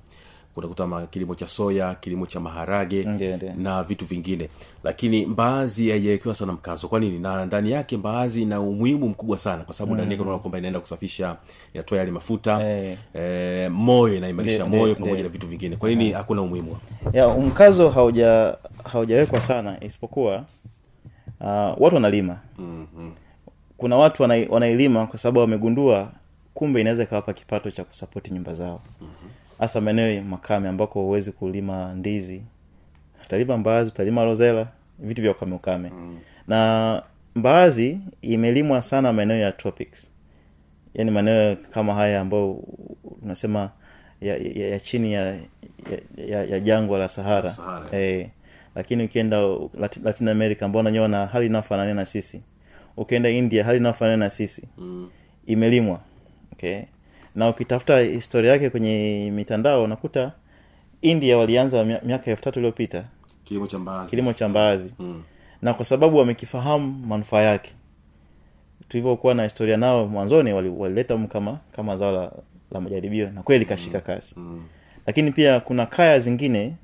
utakuta 0.55 1.07
kilimo 1.07 1.35
cha 1.35 1.47
soya 1.47 1.95
kilimo 1.95 2.25
cha 2.25 2.39
maharage 2.39 3.03
nde, 3.03 3.35
nde. 3.37 3.53
na 3.57 3.83
vitu 3.83 4.05
vingine. 4.05 4.49
Lakini 4.83 5.25
mbaazi 5.25 5.89
haijawekewa 5.89 6.35
sana 6.35 6.53
mkazo. 6.53 6.87
Kwa 6.87 6.99
nini? 6.99 7.19
Na 7.19 7.45
ndani 7.45 7.71
yake 7.71 7.97
mbaazi 7.97 8.41
ina 8.41 8.61
umuhimu 8.61 9.09
mkubwa 9.09 9.37
sana 9.37 9.63
kwa 9.63 9.73
sababu 9.73 9.95
ndani 9.95 10.11
yake 10.11 10.21
unaona 10.21 10.39
kwamba 10.39 10.57
inaenda 10.57 10.79
kusafisha 10.79 11.37
inatoa 11.73 11.97
yale 11.97 12.11
mafuta 12.11 12.61
Eh. 12.67 12.97
e, 13.15 13.69
moyo 13.69 14.15
inaimarisha 14.15 14.65
moyo 14.65 14.95
pamoja 14.95 15.23
na 15.23 15.29
vitu 15.29 15.47
vingine. 15.47 15.75
Kwa 15.75 15.89
nini 15.89 16.11
hakuna 16.11 16.41
umuhimu? 16.41 16.77
Ya 17.13 17.27
mkazo 17.29 17.89
hauja 17.89 18.57
haujawekwa 18.91 19.41
sana 19.41 19.83
isipokuwa 19.83 20.45
uh, 21.39 21.81
watu 21.81 21.95
wanalima. 21.95 22.37
Mm-hmm. 22.59 23.11
kuna 23.77 23.97
watu 23.97 24.23
wanailima 24.49 25.07
kwa 25.07 25.19
sababu 25.19 25.39
wamegundua 25.39 26.11
kumbe 26.53 26.81
inaweza 26.81 27.03
ikawapa 27.03 27.33
kipato 27.33 27.71
cha 27.71 27.83
kusapoti 27.83 28.33
nyumba 28.33 28.53
zao 28.53 28.81
hasa 29.61 29.81
maeneo 29.81 30.11
ya 30.11 30.23
makame 30.23 30.69
ambako 30.69 31.01
huwezi 31.01 31.31
kulima 31.31 31.93
ndizi 31.93 32.41
utalima 33.25 33.57
mbaazi 33.57 33.89
utalima 33.91 34.25
rozela 34.25 34.67
vitu 34.99 35.21
vya 35.21 35.31
ukame 35.31 35.55
ukame. 35.55 35.89
Mm. 35.89 36.19
na 36.47 37.03
mbaazi 37.35 37.97
imelimwa 38.21 38.81
sana 38.81 39.13
maeneo 39.13 39.37
ya 39.37 39.51
tropics. 39.51 40.07
Yaani 40.93 41.11
maeneo 41.11 41.55
kama 41.55 41.93
haya 41.93 42.21
ambayo 42.21 42.63
unasema 43.21 43.69
ya, 44.21 44.37
ya, 44.37 44.67
ya 44.67 44.79
chini 44.79 45.13
ya, 45.13 45.25
ya, 45.25 45.39
ya, 46.27 46.43
ya 46.43 46.59
jangwa 46.59 46.99
la 46.99 47.09
sahara, 47.09 47.49
Sahara. 47.49 47.99
Eh, 47.99 48.29
lakini 48.75 49.03
ukienda 49.03 49.41
Latin, 49.79 50.03
latin 50.03 50.27
america 50.27 50.61
ambao 50.63 50.83
nanyewa 50.83 51.07
na 51.07 51.25
hali 51.25 51.45
inayofanania 51.45 51.93
na 51.93 52.05
sisi. 52.05 52.41
Ukienda 52.97 53.29
india 53.29 53.63
hali 53.63 53.77
inayofanania 53.77 54.17
na 54.17 54.29
sisi. 54.29 54.63
Mm. 54.77 55.09
imelimwa. 55.45 55.99
Okay 56.53 56.81
na 57.35 57.49
ukitafuta 57.49 57.99
historia 57.99 58.51
yake 58.51 58.69
kwenye 58.69 59.31
mitandao 59.35 59.83
unakuta 59.83 60.31
india 61.01 61.37
walianza 61.37 61.83
miaka 61.83 62.31
elfu 62.31 62.43
tatu 62.43 62.59
iliyopita. 62.59 63.03
Kilimo 63.43 63.67
cha 63.67 63.79
mbaazi. 63.79 64.09
Kilimo 64.09 64.33
cha 64.33 64.49
mbaazi. 64.49 64.93
Mm. 64.99 65.23
na 65.61 65.73
kwa 65.73 65.85
sababu 65.85 66.17
wamekifahamu 66.17 67.05
manufaa 67.07 67.41
yake. 67.41 67.71
Tulivyokuwa 68.89 69.33
na 69.33 69.43
historia 69.43 69.77
nao 69.77 70.07
mwanzoni 70.07 70.53
walileta 70.53 71.13
wali 71.15 71.27
kama 71.27 71.59
kama 71.75 71.97
zao 71.97 72.11
la, 72.11 72.31
la 72.71 72.81
majaribio 72.81 73.29
na 73.31 73.43
kweli 73.43 73.65
kashika 73.65 73.99
kasi. 73.99 74.35
Mm. 74.39 74.63
lakini 75.07 75.31
pia 75.31 75.59
kuna 75.59 75.85
kaya 75.85 76.19
zingine 76.19 76.75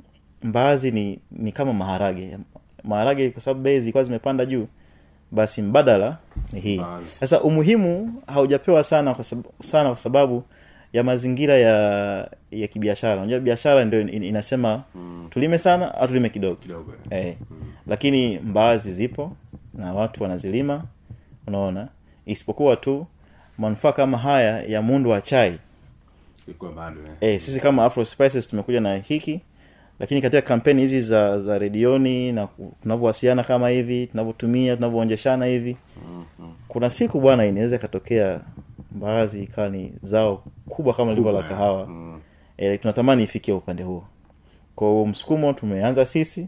mbaazi 0.43 0.91
ni 0.91 1.19
ni 1.31 1.51
kama 1.51 1.73
maharage. 1.73 2.37
Maharage 2.83 3.29
kwa 3.29 3.41
sababu 3.41 3.61
bei 3.61 3.79
zilikuwa 3.79 4.03
zimepanda 4.03 4.45
juu 4.45 4.67
basi 5.31 5.61
mbadala 5.61 6.17
ni 6.53 6.59
hii. 6.59 6.81
Sasa 7.19 7.41
umuhimu 7.41 8.21
haujapewa 8.27 8.83
sana 8.83 9.13
kwa 9.13 9.23
sababu, 9.23 9.49
sana 9.63 9.89
kwa 9.89 9.97
sababu 9.97 10.43
ya 10.93 11.03
mazingira 11.03 11.57
ya 11.57 11.73
ya 12.51 12.67
kibiashara. 12.67 13.21
Unajua 13.21 13.39
biashara 13.39 13.85
ndio 13.85 14.01
in- 14.01 14.23
inasema 14.23 14.83
Mm. 14.95 15.27
tulime 15.29 15.57
sana 15.57 15.95
au 15.95 16.07
tulime 16.07 16.29
kidogo. 16.29 16.55
Kidogo. 16.55 16.93
Eh. 17.09 17.35
lakini 17.87 18.39
mbaazi 18.39 18.93
zipo 18.93 19.31
na 19.73 19.93
watu 19.93 20.23
wanazilima 20.23 20.83
unaona. 21.47 21.87
Isipokuwa 22.25 22.75
tu 22.75 23.07
manufaa 23.57 23.91
kama 23.91 24.17
haya 24.17 24.61
ya 24.63 24.81
mundu 24.81 25.09
wa 25.09 25.21
chai. 25.21 25.59
Eh. 27.21 27.33
eh, 27.33 27.39
sisi 27.41 27.59
kama 27.59 27.85
Afro 27.85 28.05
Spices 28.05 28.47
tumekuja 28.47 28.79
na 28.81 28.95
hiki 28.97 29.41
lakini 29.99 30.21
katika 30.21 30.41
kampeni 30.41 30.81
hizi 30.81 31.01
za 31.01 31.41
za 31.41 31.57
redioni 31.59 32.31
na 32.31 32.47
tunavyowasiliana 32.81 33.43
kama 33.43 33.69
hivi 33.69 34.07
tunavyotumia 34.07 34.75
tunavyoonjeshana 34.75 35.45
hivi 35.45 35.77
kuna 36.67 36.89
siku 36.89 37.19
bwana 37.19 37.45
inaweza 37.45 37.75
ikatokea 37.75 38.39
mbaazi 38.91 39.43
ikawa 39.43 39.69
ni 39.69 39.93
zao 40.03 40.43
kubwa 40.69 40.93
kama 40.93 41.11
lilivyo 41.11 41.31
la 41.31 41.43
kahawa. 41.43 41.87
mm. 41.87 42.19
e, 42.57 42.77
tunatamani 42.77 43.23
ifikie 43.23 43.53
upande 43.53 43.83
huo. 43.83 44.05
Kwao 44.75 45.05
msukumo 45.05 45.53
tumeanza 45.53 46.05
sisi. 46.05 46.47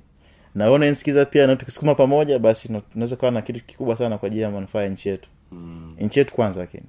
Na 0.55 0.77
nsikiza 0.77 1.25
pia 1.25 1.47
na 1.47 1.55
tukisukuma 1.55 1.95
pamoja 1.95 2.39
basi 2.39 2.67
tunaweza 2.93 3.15
kuwa 3.15 3.31
na 3.31 3.41
kitu 3.41 3.65
kikubwa 3.65 3.95
sana 3.95 4.17
kwa 4.17 4.27
ajili 4.27 4.41
ya 4.41 4.51
manufaa 4.51 4.81
ya 4.81 4.89
nchi 4.89 5.09
yetu. 5.09 5.29
Mm. 5.51 5.95
nchi 5.99 6.19
yetu 6.19 6.33
kwanza 6.33 6.59
lakini 6.59 6.83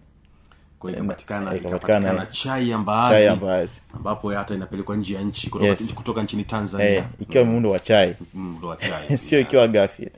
ikapatikana 0.89 1.55
Eh, 1.55 1.61
ikapatikana, 1.61 2.23
eh. 2.23 2.29
chai 2.31 2.71
ya 2.71 2.79
mbaazi 2.79 3.81
ambapo 3.95 4.31
hata 4.31 4.55
inapelekwa 4.55 4.97
nje 4.97 5.15
ya 5.15 5.23
nchi 5.23 5.51
kutoka, 5.51 5.71
Yes. 5.71 5.95
kutoka 5.95 6.23
nchini 6.23 6.45
tanzania 6.45 6.87
hey, 6.87 7.01
ikiwa 7.21 7.45
muundo 7.45 7.71
wa 7.71 7.79
chai 7.79 8.15
ndo 8.35 8.69
wa 8.69 8.77
chai 8.77 9.17
sio 9.19 9.41
ikiwa 9.41 9.69
gafi 9.69 10.09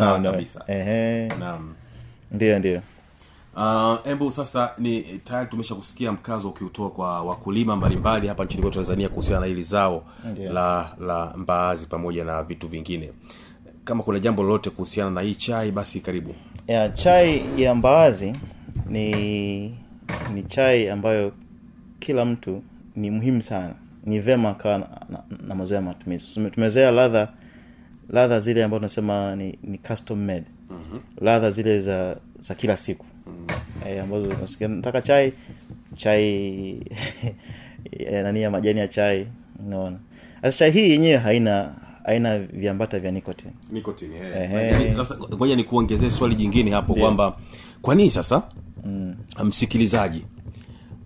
Ah, 0.00 0.18
no. 0.18 0.30
kabisa 0.32 0.64
Ehe. 0.68 1.28
naam 1.28 1.74
ndio 2.32 2.58
ndio 2.58 2.82
Uh, 3.56 4.30
sasa 4.30 4.72
ni 4.78 5.02
tayari 5.02 5.48
tumesha 5.48 5.74
kusikia 5.74 6.12
mkazo 6.12 6.48
ukiutoa 6.48 6.90
kwa 6.90 7.22
wakulima 7.22 7.76
mbalimbali 7.76 8.28
hapa 8.28 8.44
nchini 8.44 8.62
kwetu 8.62 8.74
tanzania 8.78 9.08
kuhusiana 9.08 9.40
na 9.40 9.46
hili 9.46 9.62
zao 9.62 10.04
Ndiyo. 10.32 10.52
la 10.52 10.96
la 11.00 11.32
mbaazi 11.36 11.86
pamoja 11.86 12.24
na 12.24 12.42
vitu 12.42 12.68
vingine 12.68 13.12
kama 13.84 14.02
kuna 14.02 14.18
jambo 14.18 14.42
lolote 14.42 14.70
kuhusiana 14.70 15.10
na 15.10 15.20
hii 15.20 15.34
chai 15.34 15.70
basi 15.70 16.00
karibu 16.00 16.34
ya 16.66 16.88
chai 16.88 17.42
ya 17.56 17.74
mbaazi 17.74 18.34
ni 18.90 19.74
ni 20.34 20.42
chai 20.48 20.88
ambayo 20.88 21.32
kila 21.98 22.24
mtu 22.24 22.62
ni 22.96 23.10
muhimu 23.10 23.42
sana 23.42 23.74
ni 24.04 24.20
vema 24.20 24.48
akawa 24.50 24.78
na, 24.78 24.88
na, 25.08 25.22
na 25.48 25.54
mazoea 25.54 25.80
matumizi 25.80 26.50
tumezoea 26.50 26.90
ladha 26.90 27.28
ladha 28.08 28.40
zile 28.40 28.64
ambazo 28.64 28.78
tunasema 28.78 29.36
ni, 29.36 29.58
ni 29.62 29.78
custom 29.78 30.18
made 30.24 30.44
mm-hmm. 30.70 31.00
ladha 31.20 31.50
zile 31.50 31.80
za 31.80 32.16
za 32.40 32.54
kila 32.54 32.76
siku 32.76 33.06
mm-hmm. 33.26 33.92
e, 33.92 34.00
ambazo 34.00 34.34
nataka 34.68 35.02
chai 35.02 35.32
chai 35.96 36.26
e, 37.90 38.22
nani 38.22 38.42
ya 38.42 38.50
majani 38.50 38.78
ya 38.78 38.88
chai 38.88 39.26
unaona 39.66 39.98
sasa 40.42 40.58
chai 40.58 40.70
hii 40.70 40.90
yenyewe 40.90 41.16
haina 41.16 41.74
haina 42.04 42.38
viambata 42.38 42.98
vya 43.00 43.10
nicotine 43.10 43.52
Nicotine, 43.72 44.16
eh. 44.16 44.36
Ehe. 44.36 44.66
Yaani, 44.66 44.94
sasa 44.94 45.16
ngoja 45.34 45.56
nikuongezee 45.56 46.10
swali 46.10 46.34
jingine 46.34 46.70
hapo 46.70 46.94
kwamba 46.94 47.36
kwa 47.82 47.94
nini 47.94 48.10
sasa 48.10 48.42
mm. 48.84 49.14
msikilizaji 49.44 50.24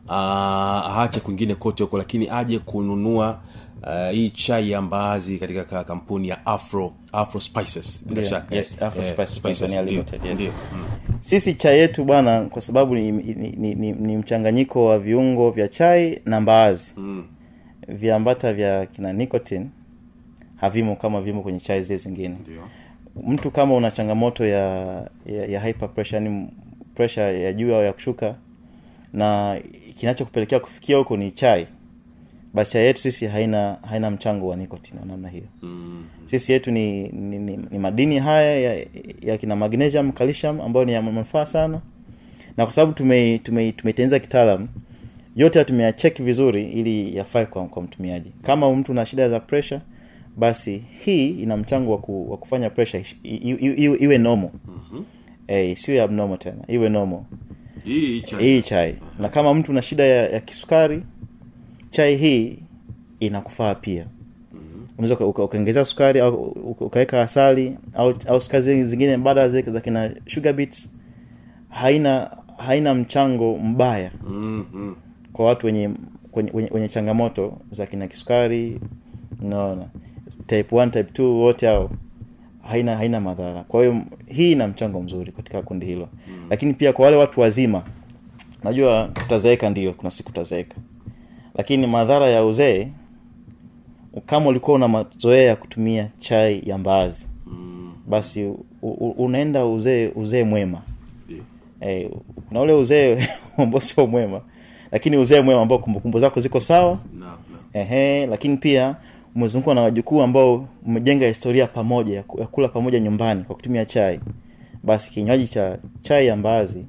ah, 0.09 0.83
aache 0.87 1.21
kwingine 1.21 1.55
kote 1.55 1.83
huko 1.83 1.99
lakini 1.99 2.29
aje 2.31 2.59
kununua 2.59 3.41
uh, 3.83 4.11
hii 4.11 4.31
chai 4.31 4.71
ya 4.71 4.83
mbaazi 4.83 5.39
katika 5.39 5.85
kampuni 5.85 6.29
ya 6.29 6.47
afro 6.47 6.93
afro 7.13 7.41
spices 7.41 8.05
bila 8.07 8.25
shaka 8.29 8.55
yes, 8.57 8.83
Afro 8.83 9.03
Eh, 9.03 9.09
Spices 9.09 9.35
spices, 9.37 9.59
Tanzania 9.61 9.83
Limited, 9.83 10.25
yes. 10.25 10.35
ndio. 10.35 10.53
Mm. 10.75 10.85
sisi 11.21 11.55
chai 11.55 11.79
yetu 11.79 12.05
bwana 12.05 12.41
kwa 12.45 12.63
sababu 12.63 12.95
ni, 12.95 13.13
ni, 13.13 13.35
ni, 13.57 13.75
ni, 13.75 13.93
ni 13.93 14.17
mchanganyiko 14.17 14.87
wa 14.87 14.99
viungo 14.99 15.51
vya 15.51 15.69
chai 15.69 16.21
na 16.25 16.41
mbaazi 16.41 16.93
Mm. 16.97 17.25
viambata 17.89 18.53
vya 18.55 18.87
kina 18.87 19.13
nicotine 19.13 19.67
havimo 20.57 20.97
kama 20.97 21.21
vimo 21.21 21.43
kwenye 21.43 21.61
chai 21.61 21.83
zile 21.83 21.99
zingine 21.99 22.37
Ndiyo 22.43 22.63
mtu 23.27 23.51
kama 23.51 23.75
una 23.75 23.91
changamoto 23.91 24.47
ya 24.47 24.67
ya, 25.27 25.47
ya 25.47 25.61
hyper 25.61 25.89
pressure 25.95 26.25
yani 26.25 26.49
pressure 26.95 27.41
ya 27.43 27.53
juu 27.53 27.75
au 27.75 27.83
ya 27.85 27.93
kushuka 27.93 28.35
na 29.13 29.59
kinachokupelekea 29.99 30.61
kufikia 30.61 30.97
huko 30.97 31.17
ni 31.17 31.33
chai. 31.33 31.67
Basi 32.55 32.73
chai 32.73 32.85
yetu 32.87 33.01
sisi 33.01 33.27
haina 33.27 33.77
haina 33.91 34.11
mchango 34.11 34.49
wa 34.49 34.57
nicotine 34.57 35.01
wa 35.01 35.07
namna 35.07 35.29
hiyo. 35.29 35.45
Mm. 35.63 36.05
sisi 36.25 36.53
yetu 36.53 36.71
ni, 36.71 37.09
ni, 37.09 37.39
ni, 37.39 37.59
ni 37.71 37.79
madini 37.79 38.19
haya 38.19 38.57
ya, 38.61 38.87
ya 39.23 39.39
kina 39.39 39.57
magnesium 39.57 40.13
calcium 40.13 40.61
ambayo 40.61 40.87
ni 40.87 40.93
ya 40.93 41.03
manufaa 41.03 41.47
sana. 41.47 41.81
Na 42.57 42.65
kwa 42.65 42.73
sababu 42.75 42.93
tume 42.93 43.39
tume 43.39 43.73
tume 43.73 43.93
kitaalam 44.21 44.69
yote 45.37 45.65
tumeyacheki 45.65 46.23
vizuri 46.23 46.71
ili 46.71 47.17
yafae 47.17 47.47
kwa, 47.47 47.67
kwa 47.67 47.83
mtumiaji. 47.83 48.31
Kama 48.43 48.75
mtu 48.75 48.95
na 48.95 49.07
shida 49.07 49.29
za 49.29 49.41
pressure 49.41 49.81
basi 50.37 50.83
hii 51.05 51.29
ina 51.31 51.57
mchango 51.57 51.93
wa, 51.93 51.99
ku, 51.99 52.31
wa 52.31 52.37
kufanya 52.37 52.71
pressure 52.71 53.05
iwe 54.01 54.19
normal. 54.19 54.51
Mm-hmm. 54.69 55.05
Eh, 55.47 55.71
isiwe 55.71 56.03
abnormal 56.03 56.39
tena. 56.39 56.57
Iwe 56.69 56.89
normal. 56.89 57.21
Hii 57.85 58.21
chai. 58.21 58.43
Hii 58.43 58.63
chai. 58.63 58.95
Na 59.19 59.29
kama 59.29 59.55
mtu 59.55 59.73
na 59.73 59.83
shida 59.83 60.05
ya, 60.05 60.29
ya 60.29 60.41
kisukari 60.41 61.03
chai 61.91 62.17
hii 62.17 62.59
inakufaa 63.21 63.75
pia. 63.75 64.07
Unaweza 64.99 65.15
uka- 65.15 65.27
uka- 65.27 65.45
ukaongezea 65.45 65.85
sukari 65.85 66.21
au 66.21 66.35
ukaweka 66.81 67.23
asali 67.23 67.77
au, 67.95 68.15
au 68.27 68.41
sukari 68.41 68.85
zingine 68.85 69.17
mbadala 69.17 69.49
zake 69.49 69.71
za 69.71 69.81
kina 69.81 70.11
sugar 70.27 70.53
beets 70.55 70.89
haina 71.69 72.31
haina 72.57 72.95
mchango 72.95 73.57
mbaya 73.57 74.11
mm, 74.29 74.67
mm. 74.75 74.97
kwa 75.33 75.47
watu 75.47 75.67
wenye 75.67 75.91
wenye, 76.33 76.51
wenye, 76.55 76.69
wenye 76.73 76.89
changamoto 76.89 77.59
za 77.71 77.87
kina 77.87 78.09
kisukari 78.09 78.81
unaona. 79.43 79.87
Type 80.47 80.77
1 80.77 80.91
type 80.91 81.23
2 81.23 81.27
wote 81.27 81.67
hao 81.67 81.91
haina 82.69 82.97
haina 82.97 83.21
madhara 83.21 83.63
kwa 83.63 83.81
hiyo 83.81 83.97
hii 84.27 84.53
ina 84.53 84.69
mchango 84.69 85.03
mzuri 85.03 85.33
katika 85.33 85.63
kundi 85.63 85.87
hilo 85.87 86.09
mm. 86.29 86.47
lakini 86.51 86.75
pia 86.75 86.93
kwa 86.93 87.05
wale 87.05 87.17
watu 87.17 87.41
wazima 87.41 87.83
najua 88.65 89.11
tutazeeka 89.15 89.71
ndio 89.71 89.93
kuna 89.93 90.11
siku 90.11 90.29
tutazeeka 90.29 90.77
lakini 91.55 91.87
madhara 91.87 92.29
ya 92.29 92.45
uzee 92.45 92.89
kama 94.27 94.47
ulikuwa 94.47 94.77
una 94.77 94.89
mazoea 94.89 95.43
ya 95.43 95.57
kutumia 95.57 96.09
chai 96.19 96.63
ya 96.67 96.79
mbaazi 96.79 97.27
Mm. 97.47 97.93
basi 98.07 98.45
u, 98.45 98.65
u, 98.83 99.11
unaenda 99.11 99.67
uzee 99.67 100.11
uzee 100.15 100.45
mwema 100.45 100.83
yeah. 101.29 101.45
hey, 101.81 102.09
kuna 102.49 102.61
ule 102.61 102.73
uzee 102.73 103.29
ambao 103.59 103.81
sio 103.81 104.07
mwema 104.07 104.41
lakini 104.93 105.17
uzee 105.17 105.41
mwema 105.41 105.63
ambao 105.63 105.79
kumbukumbu 105.79 106.19
zako 106.19 106.41
ziko 106.41 106.61
sawa 106.61 106.99
no, 107.19 107.27
no. 107.27 107.37
ehe 107.73 108.27
lakini 108.27 108.57
pia 108.57 108.97
umezungukwa 109.35 109.75
na 109.75 109.83
wajukuu 109.83 110.23
ambao 110.23 110.69
umejenga 110.87 111.27
historia 111.27 111.67
pamoja 111.67 112.17
ya 112.17 112.23
kula 112.23 112.69
pamoja 112.69 113.01
nyumbani 113.01 113.45
kwa 113.45 113.57
kutumia 113.57 113.85
chai 113.85 114.21
basi 114.83 115.11
kinywaji 115.11 115.49
cha 115.49 115.79
chai 116.03 116.27
ya 116.27 116.37
mbaazi 116.37 116.85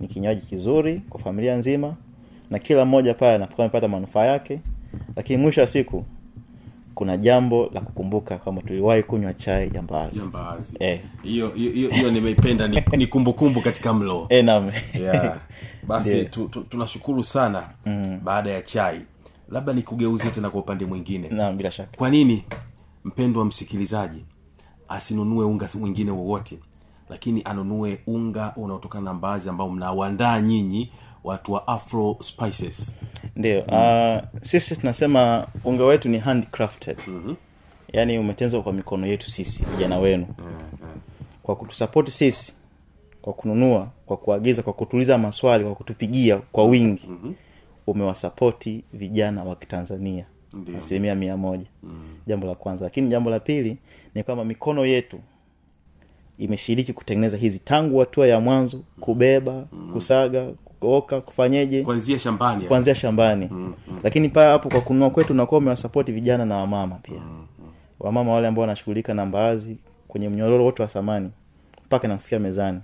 ni 0.00 0.08
kinywaji 0.08 0.40
kizuri 0.40 1.02
kwa 1.10 1.20
familia 1.20 1.56
nzima 1.56 1.94
na 2.50 2.58
kila 2.58 2.84
mmoja 2.84 3.14
pale 3.14 3.34
anapokuwa 3.34 3.64
amepata 3.64 3.88
manufaa 3.88 4.24
yake 4.24 4.60
lakini 5.16 5.42
mwisho 5.42 5.60
wa 5.60 5.66
siku 5.66 6.04
kuna 6.94 7.16
jambo 7.16 7.70
la 7.74 7.80
kukumbuka 7.80 8.38
kwamba 8.38 8.62
tuliwahi 8.62 9.02
kunywa 9.02 9.34
chai 9.34 9.70
ya 9.74 9.82
mbaazi. 9.82 10.20
Eh. 10.78 11.00
hiyo 11.22 11.48
hiyo 11.50 11.90
hiyo- 11.90 12.10
nimeipenda 12.10 12.68
ni, 12.68 12.82
ni 12.96 13.06
kumbukumbu 13.06 13.60
katika 13.60 13.92
mlo 13.94 14.26
Eh, 14.28 14.44
yeah. 15.00 15.38
basi 15.86 16.24
tu, 16.24 16.48
tu, 16.48 16.60
tunashukuru 16.60 17.22
sana 17.22 17.62
mm. 17.86 18.20
baada 18.24 18.50
ya 18.50 18.62
chai 18.62 19.00
labda 19.48 19.72
nikugeuzie 19.72 20.30
tena 20.30 20.50
kwa 20.50 20.60
upande 20.60 20.86
mwingine. 20.86 21.28
Naam 21.28 21.56
bila 21.56 21.70
shaka. 21.70 21.96
Kwa 21.96 22.10
nini 22.10 22.44
mpendwa 23.04 23.44
msikilizaji 23.44 24.24
asinunue 24.88 25.44
unga 25.44 25.68
mwingine 25.74 26.10
wowote 26.10 26.58
lakini 27.08 27.42
anunue 27.44 28.00
unga 28.06 28.52
unaotokana 28.56 29.04
na 29.04 29.14
mbaazi 29.14 29.48
ambao 29.48 29.70
mnauandaa 29.70 30.40
nyinyi 30.40 30.92
watu 31.24 31.52
wa 31.52 31.68
afro 31.68 32.16
spices? 32.20 32.96
Ndio 33.36 33.60
uh, 33.60 34.40
sisi 34.42 34.76
tunasema 34.76 35.46
unga 35.64 35.84
wetu 35.84 36.08
ni 36.08 36.18
handcrafted. 36.18 36.98
Mm-hmm. 37.06 37.36
yaani 37.92 38.18
umetenzwa 38.18 38.62
kwa 38.62 38.72
mikono 38.72 39.06
yetu 39.06 39.30
sisi 39.30 39.64
vijana 39.64 39.98
wenu. 39.98 40.26
Kwa 41.42 41.56
kutusapoti 41.56 42.10
sisi 42.10 42.52
kwa 43.22 43.32
kununua 43.32 43.88
kwa 44.06 44.16
kuagiza 44.16 44.62
kwa 44.62 44.72
kutuliza 44.72 45.18
maswali 45.18 45.64
kwa 45.64 45.74
kutupigia 45.74 46.36
kwa 46.36 46.64
wingi. 46.64 47.02
Mm-hmm. 47.08 47.34
Umewasapoti 47.90 48.84
vijana 48.92 49.44
wa 49.44 49.56
kitanzania 49.56 50.24
asilimia 50.78 51.14
mia 51.14 51.36
moja 51.36 51.66
mm. 51.82 52.00
jambo 52.26 52.46
la 52.46 52.54
kwanza 52.54 52.84
lakini 52.84 53.08
jambo 53.08 53.30
la 53.30 53.40
pili 53.40 53.76
ni 54.14 54.22
kwamba 54.22 54.44
mikono 54.44 54.86
yetu 54.86 55.20
imeshiriki 56.38 56.92
kutengeneza 56.92 57.36
hizi 57.36 57.58
tangu 57.58 57.98
hatua 57.98 58.26
ya 58.26 58.40
mwanzo 58.40 58.82
kubeba 59.00 59.66
mm. 59.72 59.92
kusaga 59.92 60.46
kuoka 60.80 61.20
kufanyeje 61.20 61.82
kuanzia 61.82 62.18
shambani 62.18 62.64
kuanzia 62.66 62.94
shambani 62.94 63.48
mm, 63.50 63.74
mm. 63.88 64.00
lakini 64.02 64.28
paa 64.28 64.50
hapo 64.50 64.68
kwa 64.68 64.80
kununua 64.80 65.10
kwetu 65.10 65.32
unakuwa 65.32 65.58
umewasapoti 65.58 66.12
vijana 66.12 66.44
na 66.44 66.56
wamama 66.56 66.94
pia 67.02 67.20
mm, 67.20 67.46
mm. 67.58 67.66
wamama 68.00 68.32
wale 68.32 68.46
ambao 68.48 68.60
wanashughulika 68.60 69.14
na 69.14 69.26
mbaazi 69.26 69.76
kwenye 70.08 70.28
mnyororo 70.28 70.64
wote 70.64 70.82
wa 70.82 70.88
thamani 70.88 71.30
mpaka 71.86 72.08
nakufikia 72.08 72.38
mezani 72.38 72.80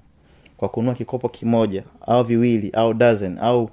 kwa 0.57 0.69
kununua 0.69 0.95
kikopo 0.95 1.29
kimoja 1.29 1.83
au 2.07 2.25
viwili 2.25 2.71
au 2.71 2.95
dozen 2.95 3.39
au 3.39 3.71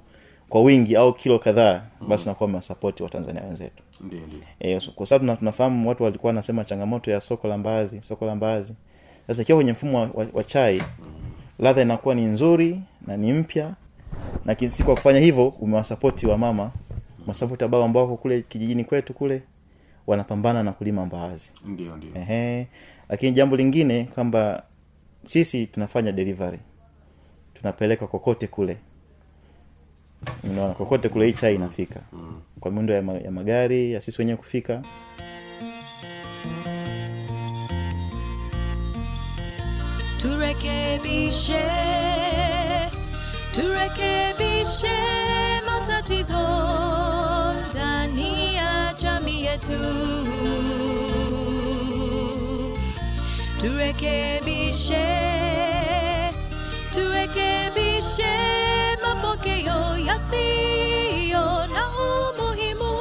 kwa 0.52 0.62
wingi 0.62 0.96
au 0.96 1.12
kilo 1.14 1.38
kadhaa 1.38 1.82
basi 2.08 2.24
unakuwa 2.24 2.48
mewasapoti 2.48 3.02
watanzania 3.02 3.42
wenzetu. 3.42 3.82
E, 4.60 4.80
kwa 4.94 5.06
sababu 5.06 5.36
tunafahamu 5.36 5.88
watu 5.88 6.02
walikuwa 6.02 6.28
wanasema 6.28 6.64
changamoto 6.64 7.10
ya 7.10 7.20
soko 7.20 7.48
la 7.48 7.58
mbaazi 7.58 8.02
soko 8.02 8.26
la 8.26 8.34
mbaazi. 8.34 8.74
Sasa 9.26 9.42
ikiwa 9.42 9.56
kwenye 9.58 9.72
mfumo 9.72 9.98
wa, 10.00 10.10
wa, 10.14 10.26
wa 10.32 10.44
chai 10.44 10.82
ladha 11.58 11.82
inakuwa 11.82 12.14
ni 12.14 12.24
nzuri 12.24 12.80
na 13.06 13.16
ni 13.16 13.32
mpya 13.32 13.74
na 14.44 14.70
si 14.70 14.82
kwa 14.82 14.94
kufanya 14.94 15.20
hivyo 15.20 15.48
umewasapoti 15.48 16.26
wa 16.26 16.38
mama 16.38 16.70
masapoti 17.26 17.64
ambao 17.64 17.84
ambao 17.84 18.02
wako 18.02 18.16
kule 18.16 18.42
kijijini 18.42 18.84
kwetu 18.84 19.14
kule 19.14 19.42
wanapambana 20.06 20.62
na 20.62 20.72
kulima 20.72 21.06
mbaazi. 21.06 21.50
Ndio 21.64 21.96
ndio. 21.96 22.10
Ehe. 22.14 22.66
lakini 23.08 23.32
jambo 23.32 23.56
lingine 23.56 24.04
kwamba 24.04 24.62
sisi 25.24 25.66
tunafanya 25.66 26.12
delivery. 26.12 26.58
Tunapeleka 27.54 28.06
kokote 28.06 28.46
kule 28.46 28.76
unaona 30.44 30.74
kokote 30.74 31.08
kule 31.08 31.26
hii 31.26 31.32
chai 31.32 31.54
inafika. 31.54 32.00
Kwa 32.60 32.70
miundo 32.70 32.94
ya, 32.94 33.02
ma, 33.02 33.12
ya 33.12 33.30
magari 33.30 33.92
ya 33.92 34.00
sisi 34.00 34.20
wenyewe 34.22 34.36
kufika. 34.36 34.82
Turekebishe 40.32 41.62
turekebishe 43.54 44.96
matatizo 45.66 46.46
ndani 47.70 48.54
ya 48.54 48.94
jamii 49.02 49.44
yetu. 49.44 49.80
Turekebishe 53.60 55.06
turekebishe 56.94 57.91
yasiyo 60.36 61.40
na 61.74 61.82
umuhimu. 61.98 62.92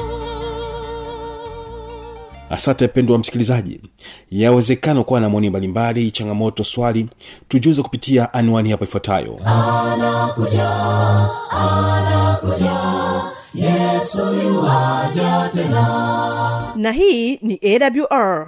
Asante 2.50 2.86
mpendwa 2.88 3.18
msikilizaji. 3.18 3.82
Yawezekana 4.32 5.04
kuwa 5.04 5.20
na 5.20 5.30
maoni 5.30 5.50
mbalimbali 5.50 6.12
changamoto 6.12 6.64
swali 6.64 7.08
tujuze 7.48 7.82
kupitia 7.82 8.34
anwani 8.34 8.72
hapo 8.72 8.84
ifuatayo. 8.84 9.40
Yuaja 14.44 15.50
tena. 15.54 16.74
Na 16.76 16.92
hii 16.92 17.36
ni 17.42 17.60
awr 17.64 18.48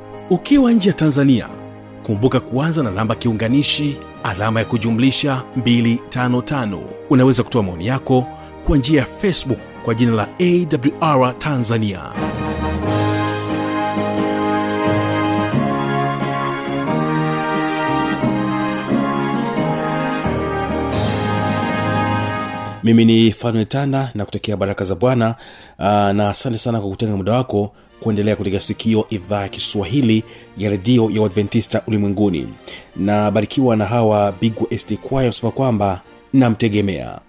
ukiwa 0.31 0.71
nje 0.71 0.89
ya 0.89 0.95
tanzania 0.95 1.47
kumbuka 2.03 2.39
kuanza 2.39 2.83
na 2.83 2.91
namba 2.91 3.15
kiunganishi 3.15 3.97
alama 4.23 4.59
ya 4.59 4.65
kujumlisha 4.65 5.43
255 5.57 6.79
unaweza 7.09 7.43
kutoa 7.43 7.63
maoni 7.63 7.87
yako 7.87 8.25
kwa 8.65 8.77
njia 8.77 8.99
ya 8.99 9.05
facebook 9.05 9.59
kwa 9.85 9.93
jina 9.93 10.11
la 10.11 10.27
awr 10.39 11.37
tanzania. 11.37 11.99
Mimi 22.83 23.05
ni 23.05 23.31
fanuel 23.31 23.65
tanda 23.65 24.11
na 24.15 24.25
kutekea 24.25 24.57
baraka 24.57 24.83
za 24.85 24.95
bwana 24.95 25.35
na 26.13 26.29
asante 26.29 26.57
sana 26.57 26.81
kwa 26.81 26.89
kutenga 26.89 27.17
muda 27.17 27.33
wako 27.33 27.71
kuendelea 28.01 28.35
kutega 28.35 28.59
sikio 28.59 29.05
idhaa 29.09 29.41
ya 29.41 29.49
kiswahili 29.49 30.23
ya 30.57 30.69
redio 30.69 31.09
ya 31.11 31.21
uadventista 31.21 31.81
ulimwenguni. 31.87 32.47
Na 32.95 33.31
barikiwa 33.31 33.75
na 33.75 33.85
hawa 33.85 34.31
bigwa 34.41 34.77
st 34.77 34.93
kwaya 34.97 35.27
wanasema 35.27 35.51
kwamba 35.51 36.01
namtegemea 36.33 37.19